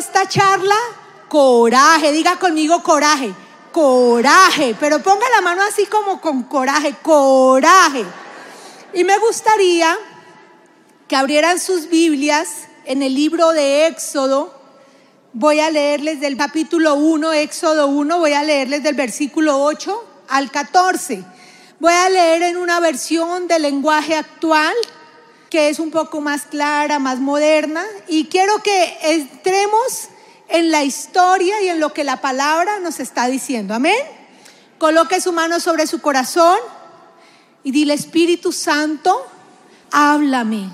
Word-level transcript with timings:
esta 0.00 0.26
charla? 0.26 0.74
Coraje, 1.28 2.10
diga 2.10 2.36
conmigo 2.38 2.82
coraje, 2.82 3.32
coraje, 3.70 4.74
pero 4.80 4.98
ponga 5.00 5.26
la 5.36 5.42
mano 5.42 5.62
así 5.62 5.84
como 5.86 6.20
con 6.20 6.44
coraje, 6.44 6.94
coraje. 7.02 8.04
Y 8.94 9.04
me 9.04 9.18
gustaría 9.18 9.96
que 11.06 11.16
abrieran 11.16 11.60
sus 11.60 11.88
Biblias 11.88 12.48
en 12.86 13.02
el 13.02 13.14
libro 13.14 13.50
de 13.50 13.86
Éxodo. 13.88 14.54
Voy 15.34 15.60
a 15.60 15.70
leerles 15.70 16.20
del 16.20 16.36
capítulo 16.36 16.94
1, 16.94 17.34
Éxodo 17.34 17.86
1, 17.86 18.18
voy 18.18 18.32
a 18.32 18.42
leerles 18.42 18.82
del 18.82 18.94
versículo 18.94 19.62
8 19.62 20.04
al 20.28 20.50
14. 20.50 21.22
Voy 21.78 21.92
a 21.92 22.08
leer 22.08 22.42
en 22.42 22.56
una 22.56 22.80
versión 22.80 23.46
del 23.46 23.62
lenguaje 23.62 24.16
actual 24.16 24.74
que 25.50 25.68
es 25.68 25.80
un 25.80 25.90
poco 25.90 26.20
más 26.20 26.42
clara, 26.42 26.98
más 26.98 27.18
moderna, 27.18 27.84
y 28.08 28.26
quiero 28.26 28.62
que 28.62 28.96
entremos 29.02 30.08
en 30.48 30.70
la 30.70 30.84
historia 30.84 31.60
y 31.62 31.68
en 31.68 31.80
lo 31.80 31.92
que 31.92 32.04
la 32.04 32.20
palabra 32.20 32.78
nos 32.78 33.00
está 33.00 33.26
diciendo. 33.26 33.74
Amén. 33.74 33.98
Coloque 34.78 35.20
su 35.20 35.32
mano 35.32 35.60
sobre 35.60 35.86
su 35.86 36.00
corazón 36.00 36.58
y 37.62 37.72
dile, 37.72 37.94
Espíritu 37.94 38.52
Santo, 38.52 39.26
háblame, 39.90 40.70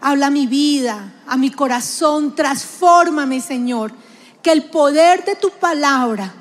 habla 0.00 0.30
mi 0.30 0.46
vida, 0.46 1.14
a 1.26 1.36
mi 1.36 1.50
corazón, 1.50 2.34
transfórmame, 2.34 3.40
Señor, 3.40 3.92
que 4.42 4.52
el 4.52 4.64
poder 4.64 5.24
de 5.24 5.36
tu 5.36 5.50
palabra 5.50 6.34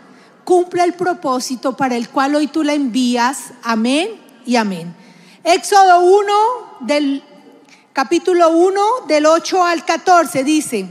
cumpla 0.43 0.85
el 0.85 0.93
propósito 0.93 1.75
para 1.75 1.97
el 1.97 2.09
cual 2.09 2.35
hoy 2.35 2.47
tú 2.47 2.63
la 2.63 2.73
envías. 2.73 3.51
Amén 3.63 4.09
y 4.45 4.55
amén. 4.55 4.95
Éxodo 5.43 5.99
1 5.99 6.33
del 6.81 7.23
capítulo 7.97 8.51
1 8.51 8.79
del 9.07 9.25
8 9.25 9.65
al 9.65 9.83
14 9.83 10.43
dice, 10.43 10.85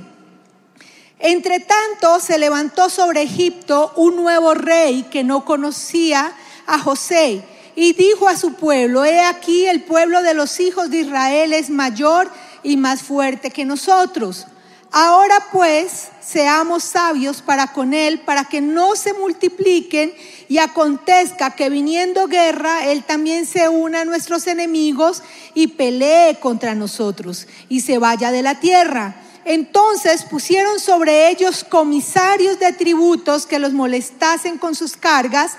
entre 1.21 1.61
tanto 1.61 2.19
se 2.19 2.37
levantó 2.37 2.91
sobre 2.91 3.23
Egipto 3.23 3.93
un 3.95 4.17
nuevo 4.17 4.55
rey 4.55 5.05
que 5.05 5.23
no 5.23 5.45
conocía 5.45 6.33
a 6.67 6.81
José 6.81 7.45
y 7.77 7.93
dijo 7.93 8.27
a 8.27 8.37
su 8.37 8.55
pueblo, 8.55 9.05
he 9.05 9.21
aquí 9.21 9.69
el 9.69 9.85
pueblo 9.85 10.21
de 10.25 10.35
los 10.35 10.59
hijos 10.59 10.91
de 10.91 11.03
Israel 11.03 11.53
es 11.53 11.71
mayor 11.71 12.29
y 12.65 12.77
más 12.77 13.05
fuerte 13.05 13.53
que 13.53 13.65
nosotros. 13.65 14.49
Ahora 14.93 15.37
pues 15.53 16.09
seamos 16.21 16.85
sabios 16.85 17.43
para 17.43 17.73
con 17.73 17.93
él, 17.93 18.21
para 18.21 18.45
que 18.45 18.61
no 18.61 18.97
se 18.97 19.13
multipliquen 19.13 20.15
y 20.49 20.59
acontezca 20.59 21.51
que 21.51 21.69
viniendo 21.69 22.29
guerra, 22.29 22.87
él 22.87 23.05
también 23.05 23.47
se 23.47 23.69
una 23.69 24.03
a 24.03 24.05
nuestros 24.05 24.47
enemigos 24.47 25.23
y 25.55 25.69
pelee 25.69 26.39
contra 26.41 26.75
nosotros 26.75 27.47
y 27.69 27.81
se 27.81 27.99
vaya 27.99 28.31
de 28.31 28.43
la 28.43 28.61
tierra. 28.61 29.17
Entonces 29.45 30.25
pusieron 30.25 30.81
sobre 30.81 31.31
ellos 31.31 31.65
comisarios 31.65 32.59
de 32.59 32.73
tributos 32.73 33.47
que 33.47 33.59
los 33.59 33.73
molestasen 33.73 34.59
con 34.59 34.75
sus 34.75 34.97
cargas 34.97 35.53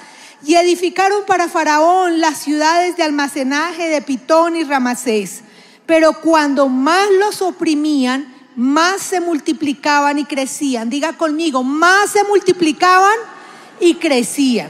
y 0.43 0.55
edificaron 0.55 1.25
para 1.25 1.47
Faraón 1.47 2.19
las 2.19 2.39
ciudades 2.39 2.97
de 2.97 3.03
almacenaje 3.03 3.89
de 3.89 4.01
Pitón 4.01 4.55
y 4.55 4.63
Ramasés. 4.63 5.41
Pero 5.85 6.19
cuando 6.21 6.67
más 6.67 7.07
los 7.19 7.41
oprimían, 7.41 8.36
más 8.57 9.03
se 9.03 9.21
multiplicaban 9.21 10.17
y 10.17 10.25
crecían. 10.25 10.89
Diga 10.89 11.13
conmigo, 11.13 11.63
más 11.63 12.09
se 12.09 12.23
multiplicaban 12.23 13.17
y 13.79 13.95
crecían. 13.95 14.69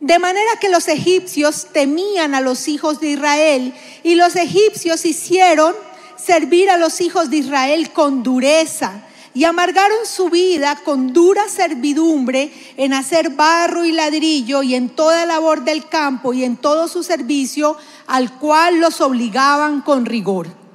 De 0.00 0.18
manera 0.18 0.50
que 0.60 0.68
los 0.68 0.88
egipcios 0.88 1.68
temían 1.72 2.34
a 2.34 2.40
los 2.40 2.66
hijos 2.66 3.00
de 3.00 3.10
Israel 3.10 3.72
y 4.02 4.16
los 4.16 4.34
egipcios 4.34 5.06
hicieron 5.06 5.74
servir 6.16 6.68
a 6.68 6.78
los 6.78 7.00
hijos 7.00 7.30
de 7.30 7.38
Israel 7.38 7.92
con 7.92 8.24
dureza 8.24 9.04
y 9.34 9.44
amargaron 9.44 10.04
su 10.04 10.28
vida 10.28 10.80
con 10.84 11.12
dura 11.12 11.48
servidumbre 11.48 12.52
en 12.76 12.92
hacer 12.92 13.30
barro 13.30 13.84
y 13.84 13.92
ladrillo 13.92 14.64
y 14.64 14.74
en 14.74 14.88
toda 14.88 15.26
labor 15.26 15.62
del 15.62 15.88
campo 15.88 16.34
y 16.34 16.42
en 16.42 16.56
todo 16.56 16.88
su 16.88 17.04
servicio 17.04 17.76
al 18.08 18.32
cual 18.38 18.80
los 18.80 19.00
obligaban 19.00 19.80
con 19.82 20.06
rigor. 20.06 20.65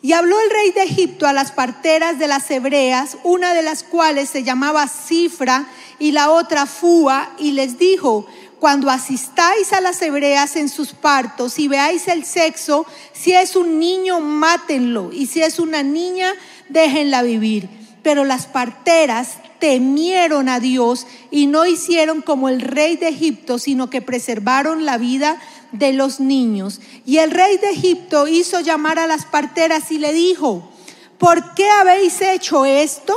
Y 0.00 0.12
habló 0.12 0.38
el 0.40 0.50
rey 0.50 0.70
de 0.70 0.82
Egipto 0.82 1.26
a 1.26 1.32
las 1.32 1.50
parteras 1.50 2.18
de 2.18 2.28
las 2.28 2.50
hebreas, 2.50 3.18
una 3.24 3.52
de 3.52 3.62
las 3.62 3.82
cuales 3.82 4.28
se 4.28 4.44
llamaba 4.44 4.86
Cifra 4.86 5.66
y 5.98 6.12
la 6.12 6.30
otra 6.30 6.66
Fua, 6.66 7.30
y 7.38 7.52
les 7.52 7.78
dijo, 7.78 8.26
cuando 8.60 8.90
asistáis 8.90 9.72
a 9.72 9.80
las 9.80 10.00
hebreas 10.02 10.56
en 10.56 10.68
sus 10.68 10.92
partos 10.92 11.58
y 11.58 11.68
veáis 11.68 12.08
el 12.08 12.24
sexo, 12.24 12.86
si 13.12 13.32
es 13.32 13.56
un 13.56 13.78
niño, 13.78 14.20
mátenlo, 14.20 15.10
y 15.12 15.26
si 15.26 15.42
es 15.42 15.58
una 15.58 15.82
niña, 15.82 16.32
déjenla 16.68 17.22
vivir. 17.22 17.68
Pero 18.02 18.24
las 18.24 18.46
parteras 18.46 19.38
temieron 19.58 20.48
a 20.48 20.60
Dios 20.60 21.06
y 21.30 21.46
no 21.46 21.66
hicieron 21.66 22.22
como 22.22 22.48
el 22.48 22.60
rey 22.60 22.96
de 22.96 23.08
Egipto, 23.08 23.58
sino 23.58 23.90
que 23.90 24.02
preservaron 24.02 24.86
la 24.86 24.98
vida 24.98 25.40
los 25.72 26.20
niños. 26.20 26.80
Y 27.04 27.18
el 27.18 27.30
rey 27.30 27.58
de 27.58 27.70
Egipto 27.70 28.26
hizo 28.28 28.60
llamar 28.60 28.98
a 28.98 29.06
las 29.06 29.24
parteras 29.24 29.90
y 29.90 29.98
le 29.98 30.12
dijo, 30.12 30.70
¿por 31.18 31.54
qué 31.54 31.68
habéis 31.68 32.20
hecho 32.20 32.64
esto? 32.64 33.14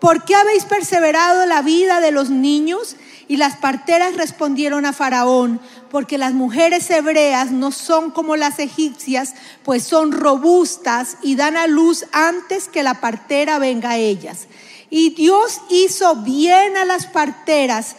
¿Por 0.00 0.24
qué 0.24 0.34
habéis 0.34 0.64
perseverado 0.64 1.46
la 1.46 1.62
vida 1.62 2.00
de 2.00 2.10
los 2.10 2.28
niños? 2.30 2.96
Y 3.26 3.38
las 3.38 3.56
parteras 3.56 4.16
respondieron 4.16 4.84
a 4.84 4.92
Faraón, 4.92 5.60
porque 5.90 6.18
las 6.18 6.34
mujeres 6.34 6.90
hebreas 6.90 7.52
no 7.52 7.72
son 7.72 8.10
como 8.10 8.36
las 8.36 8.58
egipcias, 8.58 9.34
pues 9.62 9.82
son 9.84 10.12
robustas 10.12 11.16
y 11.22 11.36
dan 11.36 11.56
a 11.56 11.66
luz 11.66 12.04
antes 12.12 12.68
que 12.68 12.82
la 12.82 13.00
partera 13.00 13.58
venga 13.58 13.90
a 13.90 13.96
ellas. 13.96 14.46
Y 14.90 15.14
Dios 15.14 15.62
hizo 15.70 16.16
bien 16.16 16.76
a 16.76 16.84
las 16.84 17.06
parteras, 17.06 17.96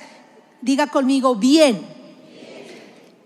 diga 0.61 0.87
conmigo, 0.87 1.35
bien. 1.35 1.94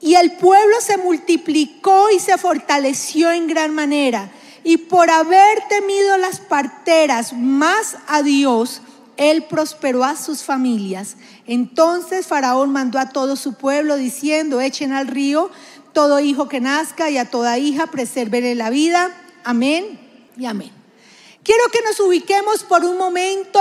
Y 0.01 0.15
el 0.15 0.33
pueblo 0.33 0.75
se 0.81 0.97
multiplicó 0.97 2.09
y 2.09 2.19
se 2.19 2.37
fortaleció 2.37 3.31
en 3.31 3.47
gran 3.47 3.73
manera. 3.73 4.31
Y 4.63 4.77
por 4.77 5.09
haber 5.09 5.67
temido 5.67 6.17
las 6.17 6.39
parteras 6.39 7.33
más 7.33 7.97
a 8.07 8.23
Dios, 8.23 8.81
él 9.17 9.43
prosperó 9.43 10.03
a 10.03 10.15
sus 10.15 10.43
familias. 10.43 11.17
Entonces 11.45 12.27
Faraón 12.27 12.71
mandó 12.71 12.99
a 12.99 13.09
todo 13.09 13.35
su 13.35 13.55
pueblo 13.55 13.97
diciendo, 13.97 14.61
echen 14.61 14.93
al 14.93 15.07
río 15.07 15.51
todo 15.93 16.19
hijo 16.19 16.47
que 16.47 16.61
nazca 16.61 17.09
y 17.09 17.17
a 17.17 17.29
toda 17.29 17.57
hija 17.57 17.87
preserven 17.87 18.57
la 18.57 18.69
vida. 18.69 19.11
Amén 19.43 19.99
y 20.37 20.45
amén. 20.45 20.71
Quiero 21.43 21.63
que 21.71 21.81
nos 21.81 21.99
ubiquemos 21.99 22.63
por 22.63 22.85
un 22.85 22.97
momento 22.97 23.59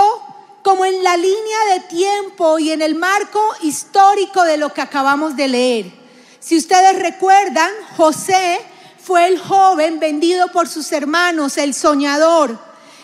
como 0.63 0.85
en 0.85 1.03
la 1.03 1.17
línea 1.17 1.57
de 1.73 1.79
tiempo 1.81 2.59
y 2.59 2.71
en 2.71 2.81
el 2.81 2.95
marco 2.95 3.41
histórico 3.61 4.43
de 4.43 4.57
lo 4.57 4.73
que 4.73 4.81
acabamos 4.81 5.35
de 5.35 5.47
leer. 5.47 5.98
Si 6.39 6.57
ustedes 6.57 6.99
recuerdan, 6.99 7.69
José 7.97 8.59
fue 9.03 9.27
el 9.27 9.39
joven 9.39 9.99
vendido 9.99 10.47
por 10.51 10.69
sus 10.69 10.91
hermanos, 10.93 11.57
el 11.57 11.73
soñador. 11.73 12.57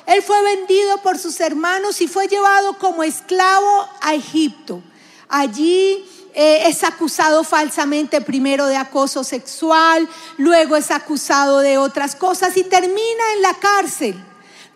Él 0.05 0.21
fue 0.21 0.41
vendido 0.41 0.99
por 0.99 1.17
sus 1.17 1.39
hermanos 1.41 1.99
y 1.99 2.07
fue 2.07 2.27
llevado 2.27 2.77
como 2.77 3.03
esclavo 3.03 3.89
a 4.01 4.13
Egipto. 4.13 4.81
Allí 5.27 6.05
eh, 6.33 6.63
es 6.67 6.83
acusado 6.83 7.43
falsamente 7.43 8.21
primero 8.21 8.67
de 8.67 8.77
acoso 8.77 9.23
sexual, 9.23 10.07
luego 10.37 10.77
es 10.77 10.91
acusado 10.91 11.59
de 11.59 11.77
otras 11.77 12.15
cosas 12.15 12.55
y 12.55 12.63
termina 12.63 13.33
en 13.35 13.41
la 13.41 13.53
cárcel. 13.55 14.23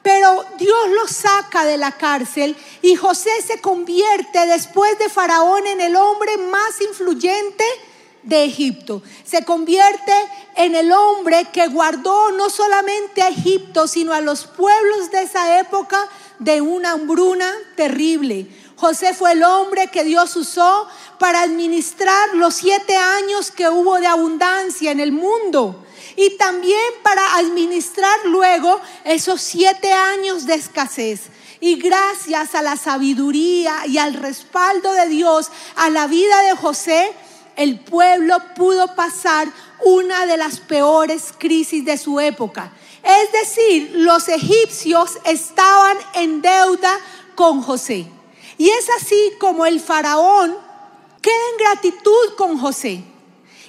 Pero 0.01 0.45
Dios 0.57 0.89
lo 0.95 1.07
saca 1.07 1.63
de 1.63 1.77
la 1.77 1.91
cárcel 1.93 2.57
y 2.81 2.95
José 2.95 3.29
se 3.45 3.61
convierte 3.61 4.47
después 4.47 4.97
de 4.97 5.09
Faraón 5.09 5.65
en 5.67 5.79
el 5.79 5.95
hombre 5.95 6.37
más 6.37 6.81
influyente 6.81 7.65
de 8.23 8.43
Egipto. 8.43 9.01
Se 9.23 9.43
convierte 9.45 10.13
en 10.55 10.75
el 10.75 10.91
hombre 10.91 11.45
que 11.51 11.67
guardó 11.67 12.31
no 12.31 12.49
solamente 12.49 13.21
a 13.21 13.29
Egipto, 13.29 13.87
sino 13.87 14.13
a 14.13 14.21
los 14.21 14.45
pueblos 14.45 15.11
de 15.11 15.23
esa 15.23 15.59
época 15.59 15.97
de 16.39 16.61
una 16.61 16.91
hambruna 16.91 17.51
terrible. 17.75 18.47
José 18.75 19.13
fue 19.13 19.33
el 19.33 19.43
hombre 19.43 19.87
que 19.87 20.03
Dios 20.03 20.35
usó 20.35 20.87
para 21.17 21.41
administrar 21.41 22.35
los 22.35 22.55
siete 22.55 22.95
años 22.95 23.51
que 23.51 23.67
hubo 23.67 23.99
de 23.99 24.07
abundancia 24.07 24.91
en 24.91 25.01
el 25.01 25.11
mundo 25.11 25.85
y 26.15 26.37
también 26.37 26.79
para 27.03 27.35
administrar 27.35 28.25
luego 28.25 28.79
esos 29.03 29.41
siete 29.41 29.91
años 29.91 30.45
de 30.45 30.55
escasez. 30.55 31.23
Y 31.61 31.75
gracias 31.75 32.55
a 32.55 32.61
la 32.61 32.77
sabiduría 32.77 33.85
y 33.85 33.97
al 33.97 34.13
respaldo 34.13 34.93
de 34.93 35.07
Dios 35.07 35.49
a 35.75 35.89
la 35.89 36.07
vida 36.07 36.41
de 36.43 36.55
José, 36.55 37.13
el 37.55 37.79
pueblo 37.79 38.37
pudo 38.55 38.95
pasar 38.95 39.47
una 39.83 40.25
de 40.25 40.37
las 40.37 40.59
peores 40.59 41.33
crisis 41.37 41.83
de 41.85 41.97
su 41.97 42.19
época. 42.19 42.71
Es 43.03 43.31
decir, 43.31 43.91
los 43.95 44.27
egipcios 44.27 45.17
estaban 45.25 45.97
en 46.15 46.41
deuda 46.41 46.91
con 47.35 47.61
José. 47.61 48.05
Y 48.57 48.69
es 48.69 48.89
así 49.01 49.33
como 49.39 49.65
el 49.65 49.79
faraón 49.79 50.55
queda 51.21 51.35
en 51.51 51.57
gratitud 51.57 52.35
con 52.37 52.57
José 52.59 53.03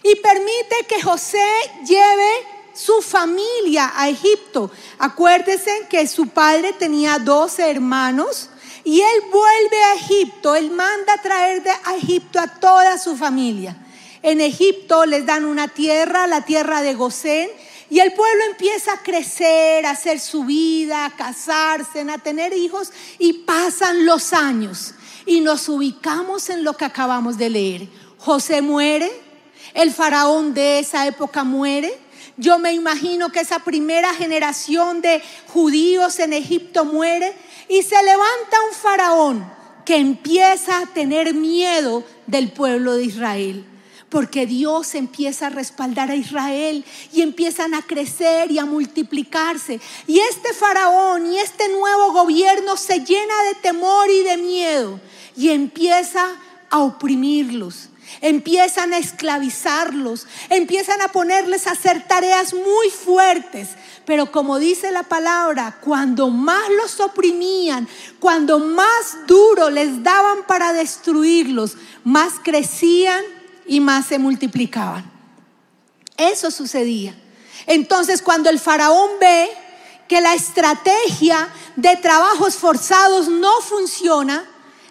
y 0.02 0.16
permite 0.16 0.86
que 0.88 1.02
José 1.02 1.46
lleve 1.86 2.46
su 2.74 3.02
familia 3.02 3.92
a 3.94 4.08
Egipto. 4.08 4.70
Acuérdense 4.98 5.86
que 5.88 6.06
su 6.06 6.28
padre 6.28 6.72
tenía 6.72 7.18
12 7.18 7.70
hermanos 7.70 8.48
Y 8.84 9.00
él 9.00 9.22
vuelve 9.30 9.82
a 9.84 9.94
Egipto, 9.94 10.54
él 10.54 10.70
manda 10.70 11.14
a 11.14 11.22
traer 11.22 11.62
de 11.62 11.70
a 11.70 11.96
Egipto 11.96 12.40
a 12.40 12.46
toda 12.46 12.98
su 12.98 13.16
familia. 13.16 13.76
En 14.22 14.40
Egipto 14.40 15.06
les 15.06 15.24
dan 15.24 15.44
una 15.44 15.68
tierra, 15.68 16.26
la 16.26 16.44
tierra 16.44 16.82
de 16.82 16.94
Gosén, 16.94 17.48
y 17.88 17.98
el 17.98 18.12
pueblo 18.12 18.44
empieza 18.44 18.92
a 18.92 19.02
crecer, 19.02 19.84
a 19.84 19.90
hacer 19.90 20.20
su 20.20 20.44
vida, 20.44 21.06
a 21.06 21.16
casarse, 21.16 22.00
a 22.02 22.18
tener 22.18 22.52
hijos, 22.52 22.92
y 23.18 23.32
pasan 23.32 24.06
los 24.06 24.32
años. 24.32 24.94
Y 25.26 25.40
nos 25.40 25.68
ubicamos 25.68 26.50
en 26.50 26.62
lo 26.62 26.76
que 26.76 26.84
acabamos 26.84 27.36
de 27.36 27.50
leer. 27.50 27.88
José 28.18 28.62
muere, 28.62 29.10
el 29.74 29.92
faraón 29.92 30.54
de 30.54 30.78
esa 30.78 31.06
época 31.06 31.42
muere. 31.42 31.92
Yo 32.36 32.58
me 32.58 32.72
imagino 32.72 33.30
que 33.32 33.40
esa 33.40 33.58
primera 33.58 34.14
generación 34.14 35.02
de 35.02 35.22
judíos 35.48 36.18
en 36.20 36.32
Egipto 36.32 36.84
muere 36.84 37.34
y 37.70 37.82
se 37.84 38.02
levanta 38.02 38.56
un 38.68 38.74
faraón 38.74 39.52
que 39.86 39.96
empieza 39.96 40.78
a 40.78 40.86
tener 40.86 41.32
miedo 41.34 42.04
del 42.26 42.52
pueblo 42.52 42.96
de 42.96 43.04
Israel 43.04 43.64
porque 44.08 44.44
Dios 44.44 44.96
empieza 44.96 45.46
a 45.46 45.50
respaldar 45.50 46.10
a 46.10 46.16
Israel 46.16 46.84
y 47.12 47.22
empiezan 47.22 47.74
a 47.74 47.82
crecer 47.82 48.50
y 48.50 48.58
a 48.58 48.64
multiplicarse. 48.64 49.80
Y 50.08 50.18
este 50.18 50.52
faraón 50.52 51.32
y 51.32 51.38
este 51.38 51.68
nuevo 51.68 52.12
gobierno 52.12 52.76
se 52.76 53.04
llena 53.04 53.42
de 53.44 53.54
temor 53.62 54.10
y 54.10 54.24
de 54.24 54.36
miedo 54.36 55.00
y 55.36 55.50
empieza 55.50 56.26
a 56.70 56.80
oprimirlos. 56.80 57.88
Empiezan 58.20 58.92
a 58.92 58.98
esclavizarlos, 58.98 60.26
empiezan 60.48 61.00
a 61.00 61.08
ponerles 61.08 61.66
a 61.66 61.72
hacer 61.72 62.06
tareas 62.06 62.52
muy 62.52 62.90
fuertes. 62.90 63.70
Pero 64.04 64.30
como 64.32 64.58
dice 64.58 64.90
la 64.90 65.04
palabra, 65.04 65.78
cuando 65.80 66.28
más 66.28 66.68
los 66.70 67.00
oprimían, 67.00 67.88
cuando 68.18 68.58
más 68.58 69.26
duro 69.26 69.70
les 69.70 70.02
daban 70.02 70.44
para 70.46 70.72
destruirlos, 70.72 71.76
más 72.04 72.34
crecían 72.42 73.24
y 73.66 73.80
más 73.80 74.06
se 74.06 74.18
multiplicaban. 74.18 75.10
Eso 76.16 76.50
sucedía. 76.50 77.14
Entonces 77.66 78.20
cuando 78.20 78.50
el 78.50 78.58
faraón 78.58 79.10
ve 79.20 79.48
que 80.08 80.20
la 80.20 80.34
estrategia 80.34 81.48
de 81.76 81.96
trabajos 81.96 82.56
forzados 82.56 83.28
no 83.28 83.60
funciona, 83.60 84.44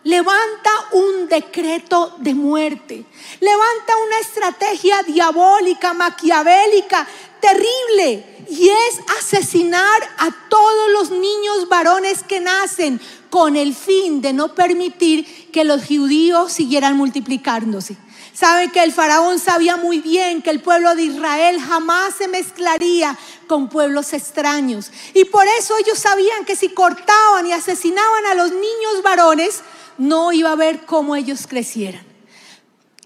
levanta 0.03 0.69
un 0.93 1.27
decreto 1.27 2.15
de 2.17 2.33
muerte, 2.33 3.05
levanta 3.39 3.93
una 4.05 4.19
estrategia 4.19 5.03
diabólica, 5.03 5.93
maquiavélica, 5.93 7.07
terrible, 7.39 8.45
y 8.49 8.69
es 8.69 8.99
asesinar 9.19 10.01
a 10.17 10.29
todos 10.49 10.91
los 10.91 11.11
niños 11.11 11.67
varones 11.69 12.23
que 12.23 12.39
nacen 12.39 12.99
con 13.29 13.55
el 13.55 13.75
fin 13.75 14.21
de 14.21 14.33
no 14.33 14.55
permitir 14.55 15.51
que 15.51 15.63
los 15.63 15.85
judíos 15.85 16.51
siguieran 16.51 16.97
multiplicándose. 16.97 17.95
Saben 18.33 18.71
que 18.71 18.81
el 18.81 18.93
faraón 18.93 19.37
sabía 19.37 19.75
muy 19.75 19.99
bien 19.99 20.41
que 20.41 20.49
el 20.49 20.61
pueblo 20.61 20.95
de 20.95 21.03
Israel 21.03 21.59
jamás 21.59 22.15
se 22.15 22.29
mezclaría 22.29 23.17
con 23.47 23.67
pueblos 23.67 24.13
extraños. 24.13 24.91
Y 25.13 25.25
por 25.25 25.45
eso 25.59 25.75
ellos 25.77 25.99
sabían 25.99 26.45
que 26.45 26.55
si 26.55 26.69
cortaban 26.69 27.45
y 27.45 27.51
asesinaban 27.51 28.25
a 28.27 28.35
los 28.35 28.51
niños 28.51 29.03
varones, 29.03 29.61
no 29.99 30.31
iba 30.31 30.51
a 30.51 30.55
ver 30.55 30.85
cómo 30.85 31.15
ellos 31.15 31.45
crecieran. 31.47 32.03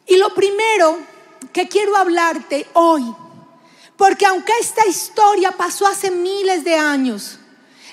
Y 0.08 0.16
lo 0.16 0.34
primero 0.34 0.98
que 1.52 1.68
quiero 1.68 1.98
hablarte 1.98 2.66
hoy, 2.74 3.04
porque 3.98 4.26
aunque 4.26 4.54
esta 4.62 4.88
historia 4.88 5.52
pasó 5.52 5.88
hace 5.88 6.10
miles 6.12 6.64
de 6.64 6.76
años, 6.76 7.40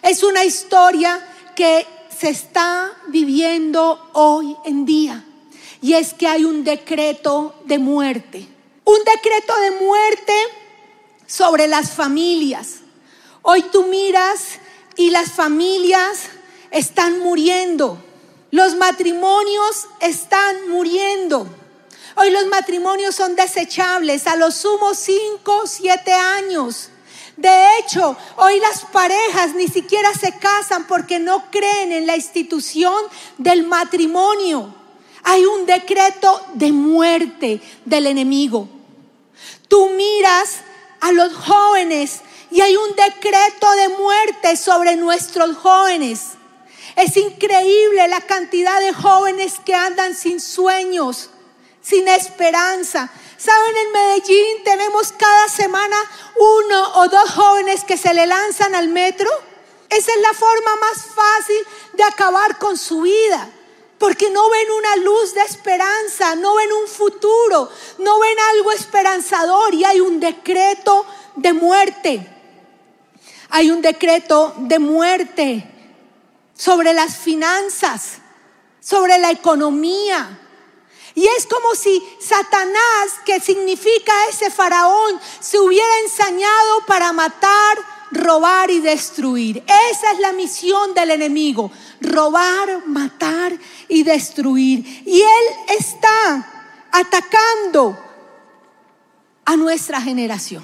es 0.03 0.23
una 0.23 0.45
historia 0.45 1.27
que 1.57 1.87
se 2.17 2.31
está 2.31 2.93
viviendo 3.09 4.11
hoy 4.13 4.57
en 4.65 4.85
día 4.85 5.25
y 5.83 5.95
es 5.95 6.15
que 6.15 6.27
hay 6.27 6.45
un 6.45 6.65
decreto 6.65 7.55
de 7.65 7.79
muerte. 7.79 8.47
Un 8.85 8.99
decreto 9.05 9.57
de 9.61 9.71
muerte 9.73 10.35
sobre 11.27 11.69
las 11.69 11.93
familias. 11.93 12.81
Hoy 13.43 13.63
tú 13.73 13.85
miras 13.85 14.59
y 14.97 15.11
las 15.11 15.33
familias 15.33 16.29
están 16.71 17.21
muriendo. 17.21 18.03
Los 18.51 18.77
matrimonios 18.77 19.87
están 20.01 20.69
muriendo. 20.69 21.47
Hoy 22.17 22.31
los 22.31 22.47
matrimonios 22.47 23.15
son 23.15 23.37
desechables, 23.37 24.27
a 24.27 24.37
lo 24.37 24.51
sumo 24.51 24.95
5, 24.95 25.63
7 25.67 26.13
años. 26.13 26.91
De 27.37 27.79
hecho, 27.79 28.17
hoy 28.37 28.59
las 28.61 28.85
parejas 28.87 29.55
ni 29.55 29.69
siquiera 29.69 30.13
se 30.15 30.37
casan 30.39 30.87
porque 30.87 31.19
no 31.19 31.51
creen 31.51 31.93
en 31.93 32.07
la 32.07 32.17
institución 32.17 32.95
del 33.39 33.67
matrimonio 33.67 34.75
hay 35.23 35.45
un 35.45 35.67
decreto 35.67 36.41
de 36.55 36.73
muerte 36.73 37.61
del 37.85 38.07
enemigo. 38.07 38.69
Tú 39.69 39.91
miras 39.91 40.57
a 41.01 41.13
los 41.13 41.33
jóvenes 41.35 42.21
y 42.51 42.61
hay 42.61 42.77
un 42.77 42.91
decreto 42.97 43.71
de 43.73 43.89
muerte 43.91 44.57
sobre 44.57 44.97
nuestros 44.97 45.57
jóvenes. 45.57 46.31
Es 46.97 47.17
increíble 47.17 48.09
la 48.09 48.21
cantidad 48.21 48.81
de 48.81 48.93
jóvenes 48.93 49.55
que 49.65 49.75
andan 49.75 50.15
sin 50.15 50.41
sueños, 50.41 51.31
sin 51.83 52.09
esperanza. 52.09 53.11
Saben, 53.37 53.77
en 53.77 53.93
Medellín 53.93 54.65
tenemos 54.65 55.13
cada 55.13 55.49
semana 55.49 55.97
uno 56.37 56.93
o 56.97 57.09
dos 57.09 57.31
jóvenes 57.31 57.85
que 57.85 57.97
se 57.97 58.13
le 58.13 58.27
lanzan 58.27 58.75
al 58.75 58.89
metro. 58.89 59.31
Esa 59.89 60.13
es 60.13 60.21
la 60.21 60.35
forma 60.35 60.77
más 60.77 61.07
fácil 61.15 61.67
de 61.95 62.05
acabar 62.05 62.59
con 62.59 62.77
su 62.77 63.03
vida 63.03 63.51
porque 64.01 64.31
no 64.31 64.49
ven 64.49 64.71
una 64.71 64.97
luz 64.97 65.35
de 65.35 65.43
esperanza, 65.43 66.35
no 66.35 66.55
ven 66.55 66.73
un 66.73 66.89
futuro, 66.89 67.69
no 67.99 68.19
ven 68.19 68.37
algo 68.55 68.73
esperanzador 68.73 69.75
y 69.75 69.85
hay 69.85 70.01
un 70.01 70.19
decreto 70.19 71.05
de 71.37 71.53
muerte. 71.53 72.27
Hay 73.51 73.71
un 73.71 73.83
decreto 73.83 74.55
de 74.57 74.79
muerte 74.79 75.71
sobre 76.61 76.93
las 76.93 77.17
finanzas, 77.17 78.19
sobre 78.81 79.17
la 79.17 79.31
economía. 79.31 80.39
Y 81.15 81.27
es 81.27 81.47
como 81.47 81.75
si 81.75 82.07
Satanás, 82.21 83.15
que 83.25 83.41
significa 83.41 84.13
ese 84.29 84.51
faraón, 84.51 85.19
se 85.41 85.59
hubiera 85.59 85.99
ensañado 86.05 86.85
para 86.87 87.15
matar, 87.15 87.79
robar 88.11 88.71
y 88.71 88.81
destruir. 88.81 89.65
Esa 89.91 90.13
es 90.13 90.19
la 90.19 90.35
misión 90.35 90.93
del 90.93 91.13
enemigo, 91.13 91.71
robar, 92.03 92.87
matar 92.87 93.55
y 93.89 94.03
destruir. 94.03 94.85
Y 95.07 95.23
Él 95.23 95.77
está 95.79 96.87
atacando 96.93 97.99
a 99.47 99.57
nuestra 99.57 99.99
generación. 100.03 100.63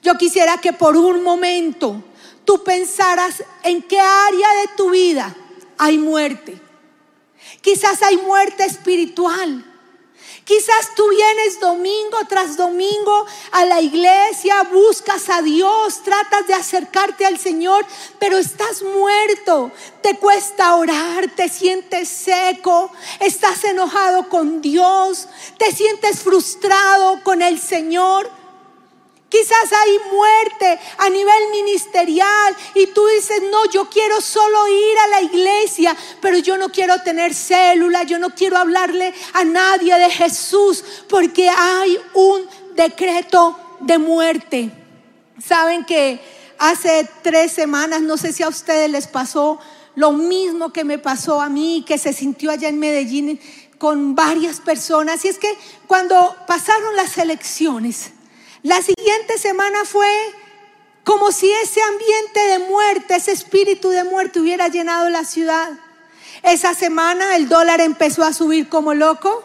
Yo 0.00 0.16
quisiera 0.16 0.58
que 0.58 0.72
por 0.72 0.96
un 0.96 1.24
momento 1.24 2.04
tú 2.44 2.62
pensaras 2.64 3.42
en 3.62 3.82
qué 3.82 3.98
área 3.98 4.48
de 4.60 4.68
tu 4.76 4.90
vida 4.90 5.34
hay 5.78 5.98
muerte. 5.98 6.60
Quizás 7.60 8.02
hay 8.02 8.16
muerte 8.18 8.64
espiritual. 8.64 9.64
Quizás 10.44 10.94
tú 10.96 11.08
vienes 11.08 11.60
domingo 11.60 12.18
tras 12.28 12.56
domingo 12.56 13.26
a 13.52 13.64
la 13.64 13.80
iglesia, 13.80 14.64
buscas 14.64 15.28
a 15.30 15.40
Dios, 15.40 16.02
tratas 16.02 16.48
de 16.48 16.54
acercarte 16.54 17.24
al 17.24 17.38
Señor, 17.38 17.86
pero 18.18 18.38
estás 18.38 18.82
muerto, 18.82 19.70
te 20.02 20.16
cuesta 20.18 20.74
orar, 20.74 21.28
te 21.28 21.48
sientes 21.48 22.08
seco, 22.08 22.90
estás 23.20 23.62
enojado 23.62 24.28
con 24.28 24.60
Dios, 24.60 25.28
te 25.58 25.70
sientes 25.70 26.20
frustrado 26.20 27.22
con 27.22 27.40
el 27.40 27.60
Señor. 27.60 28.41
Quizás 29.32 29.72
hay 29.72 29.98
muerte 30.12 30.78
a 30.98 31.08
nivel 31.08 31.48
ministerial 31.52 32.54
y 32.74 32.88
tú 32.88 33.06
dices, 33.06 33.40
no, 33.50 33.64
yo 33.70 33.88
quiero 33.88 34.20
solo 34.20 34.68
ir 34.68 34.98
a 34.98 35.08
la 35.08 35.22
iglesia, 35.22 35.96
pero 36.20 36.36
yo 36.36 36.58
no 36.58 36.68
quiero 36.68 36.98
tener 36.98 37.32
célula, 37.32 38.02
yo 38.02 38.18
no 38.18 38.34
quiero 38.34 38.58
hablarle 38.58 39.14
a 39.32 39.42
nadie 39.42 39.98
de 39.98 40.10
Jesús 40.10 40.84
porque 41.08 41.48
hay 41.48 41.98
un 42.12 42.46
decreto 42.74 43.58
de 43.80 43.96
muerte. 43.96 44.70
Saben 45.42 45.86
que 45.86 46.20
hace 46.58 47.08
tres 47.22 47.52
semanas, 47.52 48.02
no 48.02 48.18
sé 48.18 48.34
si 48.34 48.42
a 48.42 48.50
ustedes 48.50 48.90
les 48.90 49.06
pasó 49.06 49.58
lo 49.94 50.12
mismo 50.12 50.74
que 50.74 50.84
me 50.84 50.98
pasó 50.98 51.40
a 51.40 51.48
mí, 51.48 51.82
que 51.86 51.96
se 51.96 52.12
sintió 52.12 52.50
allá 52.50 52.68
en 52.68 52.78
Medellín 52.78 53.40
con 53.78 54.14
varias 54.14 54.60
personas. 54.60 55.24
Y 55.24 55.28
es 55.28 55.38
que 55.38 55.56
cuando 55.86 56.36
pasaron 56.46 56.94
las 56.96 57.16
elecciones, 57.16 58.10
la 58.62 58.80
siguiente 58.82 59.38
semana 59.38 59.84
fue 59.84 60.08
como 61.04 61.32
si 61.32 61.50
ese 61.52 61.82
ambiente 61.82 62.40
de 62.48 62.58
muerte, 62.60 63.16
ese 63.16 63.32
espíritu 63.32 63.90
de 63.90 64.04
muerte 64.04 64.40
hubiera 64.40 64.68
llenado 64.68 65.08
la 65.08 65.24
ciudad. 65.24 65.70
Esa 66.42 66.74
semana 66.74 67.36
el 67.36 67.48
dólar 67.48 67.80
empezó 67.80 68.22
a 68.22 68.32
subir 68.32 68.68
como 68.68 68.94
loco. 68.94 69.42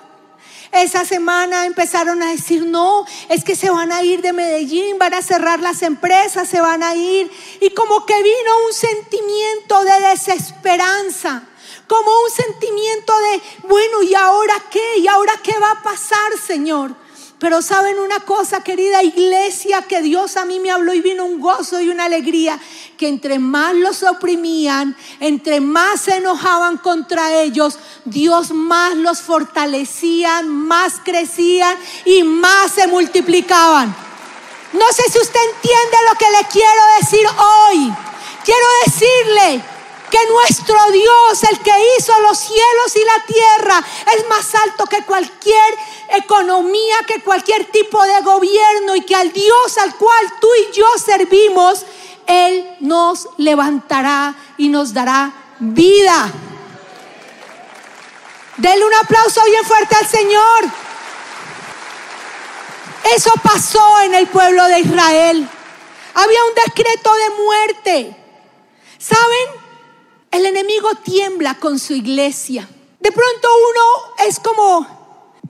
Esa 0.72 1.06
semana 1.06 1.66
empezaron 1.66 2.22
a 2.22 2.32
decir, 2.32 2.66
no, 2.66 3.06
es 3.30 3.44
que 3.44 3.56
se 3.56 3.70
van 3.70 3.92
a 3.92 4.04
ir 4.04 4.22
de 4.22 4.34
Medellín, 4.34 5.00
van 5.00 5.14
a 5.14 5.22
cerrar 5.22 5.62
las 5.62 5.82
empresas, 5.82 6.48
se 6.48 6.60
van 6.60 6.84
a 6.84 6.94
ir. 6.94 7.32
Y 7.62 7.72
como 7.72 8.06
que 8.06 8.22
vino 8.22 8.66
un 8.68 8.74
sentimiento 8.74 9.84
de 9.84 10.10
desesperanza 10.10 11.44
como 11.88 12.12
un 12.22 12.30
sentimiento 12.30 13.14
de, 13.18 13.42
bueno, 13.68 14.04
¿y 14.04 14.14
ahora 14.14 14.56
qué? 14.70 14.98
¿Y 14.98 15.08
ahora 15.08 15.34
qué 15.42 15.58
va 15.58 15.72
a 15.72 15.84
pasar, 15.84 16.38
Señor? 16.46 16.94
Pero 17.40 17.62
saben 17.62 18.00
una 18.00 18.20
cosa, 18.22 18.64
querida 18.64 19.04
iglesia, 19.04 19.84
que 19.84 20.02
Dios 20.02 20.38
a 20.38 20.46
mí 20.46 20.60
me 20.60 20.72
habló 20.72 20.94
y 20.94 21.02
vino 21.02 21.24
un 21.24 21.40
gozo 21.40 21.80
y 21.80 21.90
una 21.90 22.06
alegría, 22.06 22.60
que 22.98 23.08
entre 23.08 23.38
más 23.38 23.76
los 23.76 24.02
oprimían, 24.02 24.98
entre 25.20 25.62
más 25.62 26.02
se 26.02 26.16
enojaban 26.16 26.78
contra 26.78 27.34
ellos, 27.34 27.78
Dios 28.06 28.50
más 28.52 28.96
los 28.96 29.22
fortalecía, 29.22 30.42
más 30.42 30.96
crecían 31.04 31.78
y 32.06 32.24
más 32.24 32.72
se 32.72 32.88
multiplicaban. 32.88 33.96
No 34.74 34.86
sé 34.92 35.04
si 35.12 35.20
usted 35.20 35.40
entiende 35.54 35.98
lo 36.10 36.18
que 36.18 36.32
le 36.32 36.48
quiero 36.52 36.82
decir 37.00 37.28
hoy. 37.38 37.94
Quiero 38.44 38.66
decirle 38.86 39.77
que 40.10 40.20
nuestro 40.30 40.78
Dios, 40.92 41.44
el 41.50 41.60
que 41.60 41.74
hizo 41.98 42.20
los 42.22 42.38
cielos 42.38 42.96
y 42.96 43.04
la 43.06 43.26
tierra, 43.26 43.84
es 44.16 44.28
más 44.28 44.56
alto 44.56 44.86
que 44.86 45.04
cualquier 45.04 45.76
economía, 46.10 46.98
que 47.06 47.22
cualquier 47.22 47.66
tipo 47.66 48.02
de 48.04 48.22
gobierno 48.22 48.96
y 48.96 49.02
que 49.02 49.16
al 49.16 49.32
Dios 49.32 49.78
al 49.78 49.96
cual 49.96 50.34
tú 50.40 50.48
y 50.56 50.74
yo 50.74 50.86
servimos, 51.04 51.86
Él 52.26 52.78
nos 52.80 53.28
levantará 53.38 54.36
y 54.58 54.70
nos 54.70 54.94
dará 54.94 55.32
vida. 55.60 56.32
Denle 58.58 58.86
un 58.86 58.94
aplauso 58.94 59.44
bien 59.46 59.64
fuerte 59.64 59.96
al 59.96 60.08
Señor. 60.08 60.66
Eso 63.16 63.32
pasó 63.44 64.02
en 64.02 64.16
el 64.16 64.28
pueblo 64.28 64.66
de 64.66 64.80
Israel. 64.80 65.50
Había 66.14 66.44
un 66.46 66.56
decreto 66.66 67.14
de 67.14 67.30
muerte. 67.44 68.16
¿Saben? 68.98 69.67
Tiembla 70.96 71.56
con 71.56 71.80
su 71.80 71.94
iglesia. 71.94 72.68
De 73.00 73.12
pronto 73.12 73.48
uno 73.70 74.28
es 74.28 74.40
como 74.40 74.98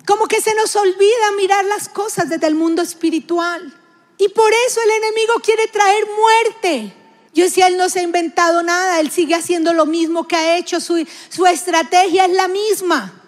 como 0.07 0.25
que 0.29 0.39
se 0.39 0.55
nos 0.55 0.73
olvida 0.77 1.33
mirar 1.35 1.65
las 1.65 1.89
cosas 1.89 2.29
desde 2.29 2.47
el 2.47 2.55
mundo 2.55 2.81
espiritual. 2.81 3.73
Y 4.17 4.29
por 4.29 4.49
eso 4.65 4.79
el 4.81 5.03
enemigo 5.03 5.33
quiere 5.43 5.67
traer 5.67 6.05
muerte. 6.15 6.93
Yo 7.33 7.43
decía, 7.43 7.67
él 7.67 7.77
no 7.77 7.89
se 7.89 7.99
ha 7.99 8.03
inventado 8.03 8.63
nada, 8.63 9.01
él 9.01 9.11
sigue 9.11 9.35
haciendo 9.35 9.73
lo 9.73 9.85
mismo 9.85 10.25
que 10.25 10.37
ha 10.37 10.57
hecho, 10.57 10.79
su, 10.79 11.05
su 11.27 11.45
estrategia 11.45 12.25
es 12.25 12.31
la 12.31 12.47
misma. 12.47 13.21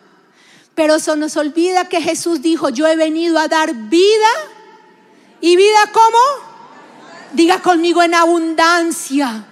Pero 0.74 1.00
se 1.00 1.14
nos 1.18 1.36
olvida 1.36 1.90
que 1.90 2.02
Jesús 2.02 2.42
dijo, 2.42 2.70
yo 2.70 2.88
he 2.88 2.96
venido 2.96 3.38
a 3.38 3.50
dar 3.50 3.74
vida. 3.74 4.30
¿Y 5.42 5.58
vida 5.58 5.92
cómo? 5.92 6.18
Diga 7.34 7.62
conmigo 7.62 8.02
en 8.02 8.14
abundancia. 8.14 9.49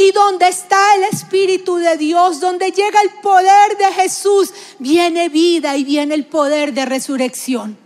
Y 0.00 0.12
donde 0.12 0.48
está 0.48 0.94
el 0.94 1.04
Espíritu 1.12 1.76
de 1.76 1.98
Dios, 1.98 2.40
donde 2.40 2.72
llega 2.72 3.02
el 3.02 3.10
poder 3.20 3.76
de 3.76 3.92
Jesús, 3.92 4.50
viene 4.78 5.28
vida 5.28 5.76
y 5.76 5.84
viene 5.84 6.14
el 6.14 6.24
poder 6.24 6.72
de 6.72 6.86
resurrección. 6.86 7.76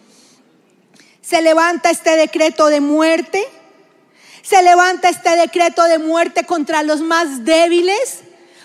Se 1.20 1.42
levanta 1.42 1.90
este 1.90 2.16
decreto 2.16 2.68
de 2.68 2.80
muerte. 2.80 3.44
Se 4.42 4.62
levanta 4.62 5.08
este 5.08 5.34
decreto 5.34 5.82
de 5.82 5.98
muerte 5.98 6.46
contra 6.46 6.84
los 6.84 7.00
más 7.00 7.44
débiles. 7.44 8.20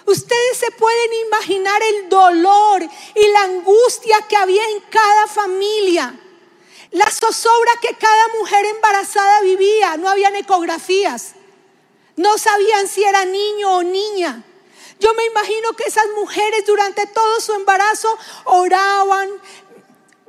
Ustedes 0.06 0.58
se 0.60 0.70
pueden 0.70 1.10
imaginar 1.26 1.82
el 1.96 2.10
dolor 2.10 2.84
y 2.84 3.32
la 3.32 3.44
angustia 3.46 4.18
que 4.30 4.38
había 4.38 4.62
en 4.70 4.80
cada 4.92 5.26
familia. 5.26 6.20
La 6.92 7.10
zozobra 7.10 7.72
que 7.82 7.96
cada 7.96 8.28
mujer 8.38 8.66
embarazada 8.68 9.42
vivía. 9.42 9.98
No 9.98 10.08
habían 10.08 10.36
ecografías. 10.36 11.34
No 12.20 12.38
sabían 12.38 12.86
si 12.90 13.02
era 13.02 13.24
niño 13.24 13.78
o 13.78 13.82
niña. 13.82 14.44
Yo 15.00 15.14
me 15.14 15.26
imagino 15.26 15.72
que 15.72 15.86
esas 15.86 16.04
mujeres 16.18 16.66
durante 16.68 17.08
todo 17.08 17.40
su 17.40 17.54
embarazo 17.54 18.10
oraban, 18.44 19.30